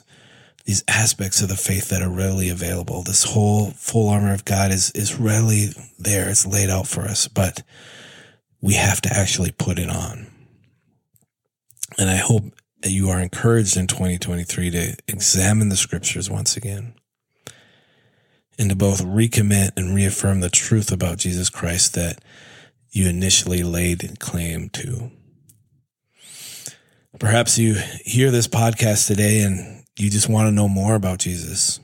these 0.66 0.84
aspects 0.86 1.40
of 1.40 1.48
the 1.48 1.56
faith 1.56 1.88
that 1.88 2.02
are 2.02 2.10
readily 2.10 2.50
available. 2.50 3.02
This 3.02 3.24
whole 3.24 3.70
full 3.70 4.10
armor 4.10 4.34
of 4.34 4.44
God 4.44 4.70
is, 4.70 4.90
is 4.90 5.18
readily 5.18 5.68
there. 5.98 6.28
It's 6.28 6.44
laid 6.44 6.68
out 6.68 6.86
for 6.86 7.02
us, 7.02 7.26
but 7.26 7.62
we 8.60 8.74
have 8.74 9.00
to 9.02 9.10
actually 9.12 9.52
put 9.52 9.78
it 9.78 9.90
on. 9.90 10.26
And 11.98 12.10
I 12.10 12.16
hope 12.16 12.44
that 12.82 12.90
you 12.90 13.08
are 13.10 13.20
encouraged 13.20 13.76
in 13.76 13.86
2023 13.86 14.70
to 14.70 14.96
examine 15.08 15.68
the 15.68 15.76
scriptures 15.76 16.30
once 16.30 16.56
again 16.56 16.94
and 18.58 18.70
to 18.70 18.76
both 18.76 19.02
recommit 19.02 19.70
and 19.76 19.94
reaffirm 19.94 20.40
the 20.40 20.50
truth 20.50 20.92
about 20.92 21.18
Jesus 21.18 21.50
Christ 21.50 21.94
that 21.94 22.22
you 22.90 23.08
initially 23.08 23.62
laid 23.62 24.18
claim 24.18 24.68
to. 24.70 25.10
Perhaps 27.18 27.58
you 27.58 27.76
hear 28.04 28.30
this 28.30 28.48
podcast 28.48 29.06
today 29.06 29.40
and 29.40 29.84
you 29.98 30.10
just 30.10 30.28
want 30.28 30.46
to 30.48 30.52
know 30.52 30.68
more 30.68 30.94
about 30.94 31.18
Jesus 31.18 31.80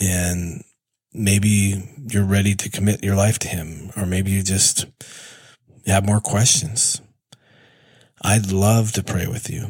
and 0.00 0.62
maybe 1.12 1.82
you're 2.08 2.24
ready 2.24 2.54
to 2.54 2.70
commit 2.70 3.02
your 3.02 3.16
life 3.16 3.38
to 3.40 3.48
him 3.48 3.90
or 3.96 4.06
maybe 4.06 4.30
you 4.30 4.42
just 4.42 4.86
have 5.92 6.06
more 6.06 6.20
questions. 6.20 7.00
I'd 8.22 8.50
love 8.50 8.92
to 8.92 9.02
pray 9.02 9.26
with 9.26 9.48
you. 9.48 9.68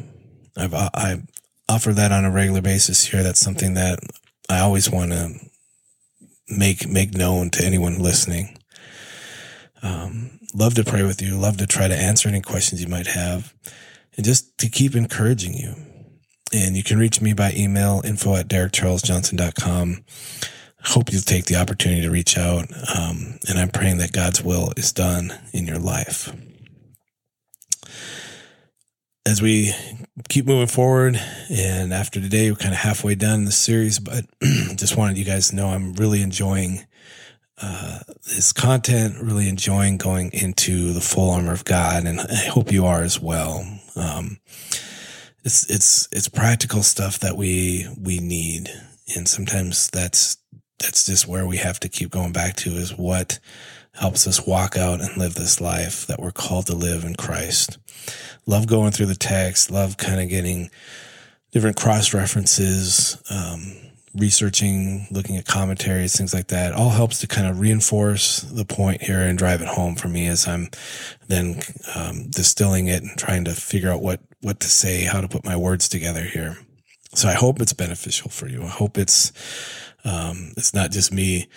I've, 0.57 0.75
I 0.75 1.23
offer 1.69 1.93
that 1.93 2.13
on 2.13 2.25
a 2.25 2.31
regular 2.31 2.63
basis 2.63 3.07
here. 3.07 3.23
That's 3.23 3.41
something 3.41 3.75
that 3.75 4.01
I 4.49 4.61
always 4.61 4.91
want 4.91 5.13
to 5.13 5.35
make, 6.49 6.89
make 6.89 7.15
known 7.15 7.51
to 7.51 7.65
anyone 7.65 7.99
listening. 7.99 8.59
Um, 9.83 10.41
love 10.55 10.75
to 10.75 10.85
pray 10.85 11.03
with 11.03 11.23
you. 11.23 11.37
Love 11.37 11.59
to 11.59 11.67
try 11.67 11.89
to 11.89 11.97
answer 11.97 12.29
any 12.29 12.41
questions 12.41 12.83
you 12.83 12.89
might 12.89 13.09
have 13.09 13.55
and 14.17 14.25
just 14.25 14.59
to 14.59 14.69
keep 14.69 14.97
encouraging 14.97 15.55
you. 15.55 15.75
And 16.53 16.77
you 16.77 16.83
can 16.83 16.99
reach 16.99 17.21
me 17.21 17.35
by 17.35 17.53
email, 17.55 18.01
info 18.05 18.35
at 18.37 18.49
derekcharlesjohnson.com. 18.49 20.05
Hope 20.83 21.13
you'll 21.13 21.23
take 21.23 21.47
the 21.47 21.57
opportunity 21.57 22.03
to 22.03 22.11
reach 22.11 22.39
out. 22.39 22.69
Um, 22.97 23.39
and 23.49 23.59
I'm 23.59 23.71
praying 23.71 23.99
that 23.99 24.13
God's 24.13 24.43
will 24.43 24.73
is 24.77 24.93
done 24.93 25.33
in 25.53 25.67
your 25.67 25.79
life. 25.79 26.33
As 29.27 29.43
we 29.43 29.75
keep 30.29 30.47
moving 30.47 30.67
forward. 30.67 31.21
And 31.51 31.93
after 31.93 32.21
today, 32.21 32.51
we're 32.51 32.57
kind 32.57 32.75
of 32.75 32.81
halfway 32.81 33.15
done 33.15 33.41
in 33.41 33.45
the 33.45 33.53
series, 33.53 33.99
but 33.99 34.25
just 34.77 34.97
wanted 34.97 35.19
you 35.19 35.25
guys 35.25 35.51
to 35.51 35.57
know 35.57 35.69
I'm 35.69 35.95
really 35.95 36.23
enjoying 36.23 36.85
uh, 37.61 38.01
this 38.25 38.53
content, 38.53 39.17
really 39.21 39.49
enjoying 39.49 39.97
going 39.97 40.31
into 40.33 40.93
the 40.93 41.01
full 41.01 41.31
armor 41.31 41.53
of 41.53 41.65
God, 41.65 42.07
and 42.07 42.21
I 42.21 42.47
hope 42.47 42.71
you 42.71 42.87
are 42.87 43.03
as 43.03 43.19
well. 43.19 43.67
Um, 43.97 44.39
it's 45.45 45.69
it's 45.69 46.09
it's 46.13 46.29
practical 46.29 46.85
stuff 46.85 47.19
that 47.19 47.37
we 47.37 47.89
we 48.01 48.19
need, 48.19 48.71
and 49.17 49.27
sometimes 49.27 49.89
that's 49.89 50.37
that's 50.79 51.07
just 51.07 51.27
where 51.27 51.47
we 51.47 51.57
have 51.59 51.81
to 51.81 51.89
keep 51.89 52.11
going 52.11 52.33
back 52.33 52.57
to 52.57 52.71
is 52.71 52.97
what 52.97 53.39
helps 53.95 54.27
us 54.27 54.47
walk 54.47 54.77
out 54.77 55.01
and 55.01 55.17
live 55.17 55.35
this 55.35 55.61
life 55.61 56.07
that 56.07 56.21
we're 56.21 56.31
called 56.31 56.67
to 56.67 56.75
live 56.75 57.05
in 57.05 57.15
Christ. 57.15 57.79
Love 58.47 58.67
going 58.67 58.93
through 58.93 59.07
the 59.07 59.15
text, 59.15 59.71
love 59.71 59.97
kind 59.97 60.21
of 60.21 60.29
getting 60.29 60.71
different 61.51 61.77
cross 61.77 62.15
references, 62.15 63.21
um, 63.31 63.77
researching, 64.15 65.07
looking 65.11 65.37
at 65.37 65.47
commentaries, 65.47 66.17
things 66.17 66.33
like 66.33 66.49
that, 66.49 66.73
all 66.73 66.91
helps 66.91 67.19
to 67.21 67.27
kind 67.27 67.47
of 67.47 67.61
reinforce 67.61 68.41
the 68.41 68.65
point 68.65 69.03
here 69.03 69.21
and 69.21 69.39
drive 69.39 69.61
it 69.61 69.69
home 69.69 69.95
for 69.95 70.09
me 70.09 70.27
as 70.27 70.47
I'm 70.47 70.69
then 71.29 71.61
um, 71.95 72.29
distilling 72.31 72.89
it 72.89 73.03
and 73.03 73.17
trying 73.19 73.45
to 73.45 73.53
figure 73.53 73.91
out 73.91 74.03
what 74.03 74.21
what 74.41 74.61
to 74.61 74.69
say, 74.69 75.03
how 75.03 75.21
to 75.21 75.29
put 75.29 75.45
my 75.45 75.57
words 75.57 75.89
together 75.89 76.23
here. 76.23 76.57
So 77.15 77.29
I 77.29 77.33
hope 77.33 77.61
it's 77.61 77.73
beneficial 77.73 78.31
for 78.31 78.49
you. 78.49 78.63
I 78.63 78.69
hope 78.69 78.97
it's 78.97 79.33
um, 80.05 80.53
it's 80.57 80.75
not 80.75 80.91
just 80.91 81.13
me 81.13 81.49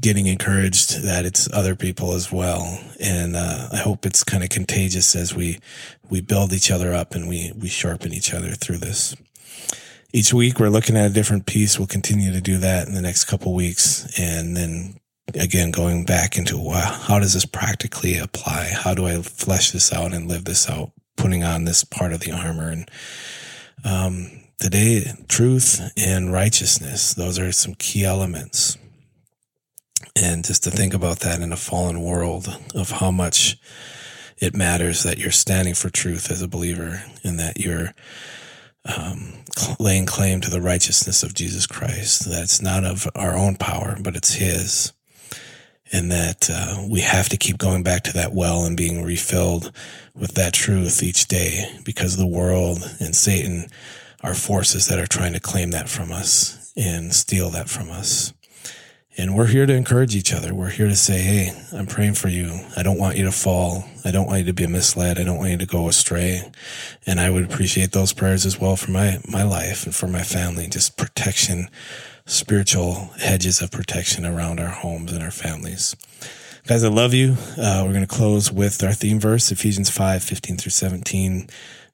getting 0.00 0.26
encouraged 0.26 1.02
that 1.02 1.24
it's 1.24 1.50
other 1.52 1.74
people 1.74 2.12
as 2.12 2.30
well. 2.30 2.80
And 3.00 3.36
uh, 3.36 3.68
I 3.72 3.78
hope 3.78 4.04
it's 4.04 4.22
kind 4.24 4.42
of 4.42 4.50
contagious 4.50 5.16
as 5.16 5.34
we 5.34 5.58
we 6.10 6.20
build 6.20 6.52
each 6.52 6.70
other 6.70 6.92
up 6.92 7.14
and 7.14 7.28
we 7.28 7.52
we 7.56 7.68
sharpen 7.68 8.12
each 8.12 8.32
other 8.34 8.50
through 8.50 8.78
this. 8.78 9.16
Each 10.12 10.32
week 10.32 10.58
we're 10.58 10.70
looking 10.70 10.96
at 10.96 11.10
a 11.10 11.14
different 11.14 11.46
piece. 11.46 11.78
We'll 11.78 11.86
continue 11.86 12.32
to 12.32 12.40
do 12.40 12.58
that 12.58 12.88
in 12.88 12.94
the 12.94 13.02
next 13.02 13.24
couple 13.24 13.54
weeks, 13.54 14.18
and 14.18 14.56
then 14.56 15.00
again 15.34 15.70
going 15.70 16.04
back 16.04 16.38
into 16.38 16.58
wow, 16.58 17.00
how 17.02 17.18
does 17.18 17.34
this 17.34 17.46
practically 17.46 18.16
apply? 18.16 18.70
How 18.72 18.94
do 18.94 19.06
I 19.06 19.20
flesh 19.22 19.72
this 19.72 19.92
out 19.92 20.12
and 20.12 20.28
live 20.28 20.44
this 20.44 20.68
out? 20.68 20.92
Putting 21.16 21.44
on 21.44 21.64
this 21.64 21.84
part 21.84 22.12
of 22.12 22.20
the 22.20 22.32
armor 22.32 22.70
and 22.70 22.88
um, 23.84 24.30
today, 24.60 25.12
truth 25.28 25.92
and 25.96 26.32
righteousness. 26.32 27.14
Those 27.14 27.38
are 27.38 27.52
some 27.52 27.74
key 27.74 28.04
elements. 28.04 28.76
And 30.16 30.44
just 30.44 30.64
to 30.64 30.70
think 30.70 30.94
about 30.94 31.20
that 31.20 31.40
in 31.40 31.52
a 31.52 31.56
fallen 31.56 32.02
world 32.02 32.48
of 32.74 32.90
how 32.90 33.10
much 33.10 33.56
it 34.38 34.54
matters 34.54 35.02
that 35.02 35.18
you're 35.18 35.30
standing 35.30 35.74
for 35.74 35.90
truth 35.90 36.30
as 36.30 36.42
a 36.42 36.48
believer 36.48 37.02
and 37.24 37.38
that 37.38 37.58
you're 37.58 37.92
um, 38.84 39.44
laying 39.78 40.06
claim 40.06 40.40
to 40.40 40.50
the 40.50 40.60
righteousness 40.60 41.22
of 41.22 41.34
Jesus 41.34 41.66
Christ, 41.66 42.28
that 42.30 42.42
it's 42.42 42.62
not 42.62 42.84
of 42.84 43.08
our 43.14 43.36
own 43.36 43.56
power, 43.56 43.96
but 44.00 44.16
it's 44.16 44.34
His. 44.34 44.92
And 45.90 46.10
that 46.10 46.50
uh, 46.52 46.84
we 46.88 47.00
have 47.00 47.28
to 47.30 47.36
keep 47.36 47.56
going 47.58 47.82
back 47.82 48.02
to 48.04 48.12
that 48.12 48.32
well 48.32 48.64
and 48.64 48.76
being 48.76 49.02
refilled 49.02 49.72
with 50.14 50.34
that 50.34 50.52
truth 50.52 51.02
each 51.02 51.28
day 51.28 51.64
because 51.84 52.16
the 52.16 52.26
world 52.26 52.78
and 53.00 53.16
Satan 53.16 53.68
are 54.22 54.34
forces 54.34 54.88
that 54.88 54.98
are 54.98 55.06
trying 55.06 55.32
to 55.32 55.40
claim 55.40 55.70
that 55.70 55.88
from 55.88 56.12
us 56.12 56.72
and 56.76 57.14
steal 57.14 57.50
that 57.50 57.68
from 57.68 57.90
us. 57.90 58.32
And 59.20 59.34
we're 59.34 59.48
here 59.48 59.66
to 59.66 59.74
encourage 59.74 60.14
each 60.14 60.32
other. 60.32 60.54
We're 60.54 60.70
here 60.70 60.86
to 60.86 60.94
say, 60.94 61.18
Hey, 61.18 61.50
I'm 61.72 61.86
praying 61.86 62.14
for 62.14 62.28
you. 62.28 62.60
I 62.76 62.84
don't 62.84 63.00
want 63.00 63.16
you 63.16 63.24
to 63.24 63.32
fall. 63.32 63.84
I 64.04 64.12
don't 64.12 64.26
want 64.26 64.38
you 64.38 64.44
to 64.46 64.52
be 64.52 64.68
misled. 64.68 65.18
I 65.18 65.24
don't 65.24 65.38
want 65.38 65.50
you 65.50 65.58
to 65.58 65.66
go 65.66 65.88
astray. 65.88 66.42
And 67.04 67.18
I 67.18 67.28
would 67.28 67.42
appreciate 67.42 67.90
those 67.90 68.12
prayers 68.12 68.46
as 68.46 68.60
well 68.60 68.76
for 68.76 68.92
my, 68.92 69.18
my 69.28 69.42
life 69.42 69.86
and 69.86 69.94
for 69.94 70.06
my 70.06 70.22
family. 70.22 70.68
Just 70.68 70.96
protection, 70.96 71.68
spiritual 72.28 73.10
hedges 73.18 73.62
of 73.62 73.70
protection 73.70 74.26
around 74.26 74.60
our 74.60 74.68
homes 74.68 75.12
and 75.12 75.22
our 75.22 75.30
families. 75.30 75.96
Guys, 76.66 76.84
I 76.84 76.88
love 76.88 77.14
you. 77.14 77.36
Uh, 77.56 77.82
we're 77.84 77.94
going 77.94 78.06
to 78.06 78.06
close 78.06 78.52
with 78.52 78.84
our 78.84 78.92
theme 78.92 79.18
verse, 79.18 79.50
Ephesians 79.50 79.88
5, 79.88 80.22
15 80.22 80.58
through 80.58 80.70
17. 80.70 81.48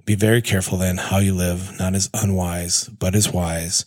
Be 0.05 0.15
very 0.17 0.43
careful 0.43 0.77
then 0.77 0.97
how 0.97 1.19
you 1.19 1.33
live, 1.33 1.79
not 1.79 1.95
as 1.95 2.11
unwise, 2.13 2.89
but 2.89 3.15
as 3.15 3.33
wise 3.33 3.87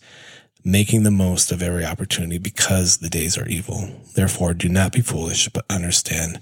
making 0.64 1.02
the 1.02 1.10
most 1.10 1.52
of 1.52 1.62
every 1.62 1.84
opportunity 1.84 2.38
because 2.38 2.98
the 2.98 3.08
days 3.08 3.38
are 3.38 3.46
evil. 3.46 3.88
Therefore, 4.14 4.54
do 4.54 4.68
not 4.68 4.92
be 4.92 5.00
foolish, 5.00 5.48
but 5.50 5.64
understand 5.70 6.40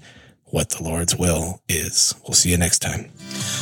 what 0.49 0.69
the 0.69 0.81
Lord's 0.83 1.15
will 1.15 1.61
is. 1.67 2.15
We'll 2.23 2.33
see 2.33 2.49
you 2.51 2.57
next 2.57 2.79
time. 2.79 3.11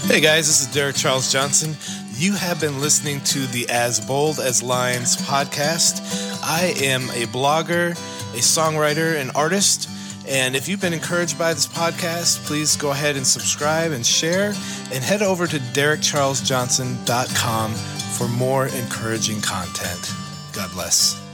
Hey 0.06 0.22
guys, 0.22 0.48
this 0.48 0.62
is 0.62 0.68
Derek 0.74 0.96
Charles 0.96 1.32
Johnson. 1.32 1.76
You 2.18 2.34
have 2.34 2.60
been 2.62 2.80
listening 2.80 3.20
to 3.22 3.40
the 3.48 3.68
As 3.70 4.00
Bold 4.00 4.40
as 4.40 4.62
Lions 4.64 5.18
podcast. 5.18 6.00
I 6.44 6.74
am 6.84 7.10
a 7.10 7.26
blogger, 7.28 7.92
a 8.34 8.40
songwriter, 8.40 9.20
an 9.20 9.32
artist. 9.32 9.90
And 10.28 10.56
if 10.56 10.68
you've 10.68 10.82
been 10.82 10.94
encouraged 10.94 11.38
by 11.38 11.54
this 11.54 11.68
podcast, 11.68 12.44
please 12.46 12.76
go 12.78 12.90
ahead 12.92 13.16
and 13.16 13.28
subscribe 13.28 13.92
and 13.92 14.06
share 14.06 14.54
and 14.92 15.04
head 15.04 15.22
over 15.22 15.46
to 15.48 15.58
derekcharlesjohnson.com 15.58 17.74
for 17.74 18.28
more 18.30 18.68
encouraging 18.68 19.42
content. 19.42 20.14
God 20.54 20.72
bless. 20.72 21.25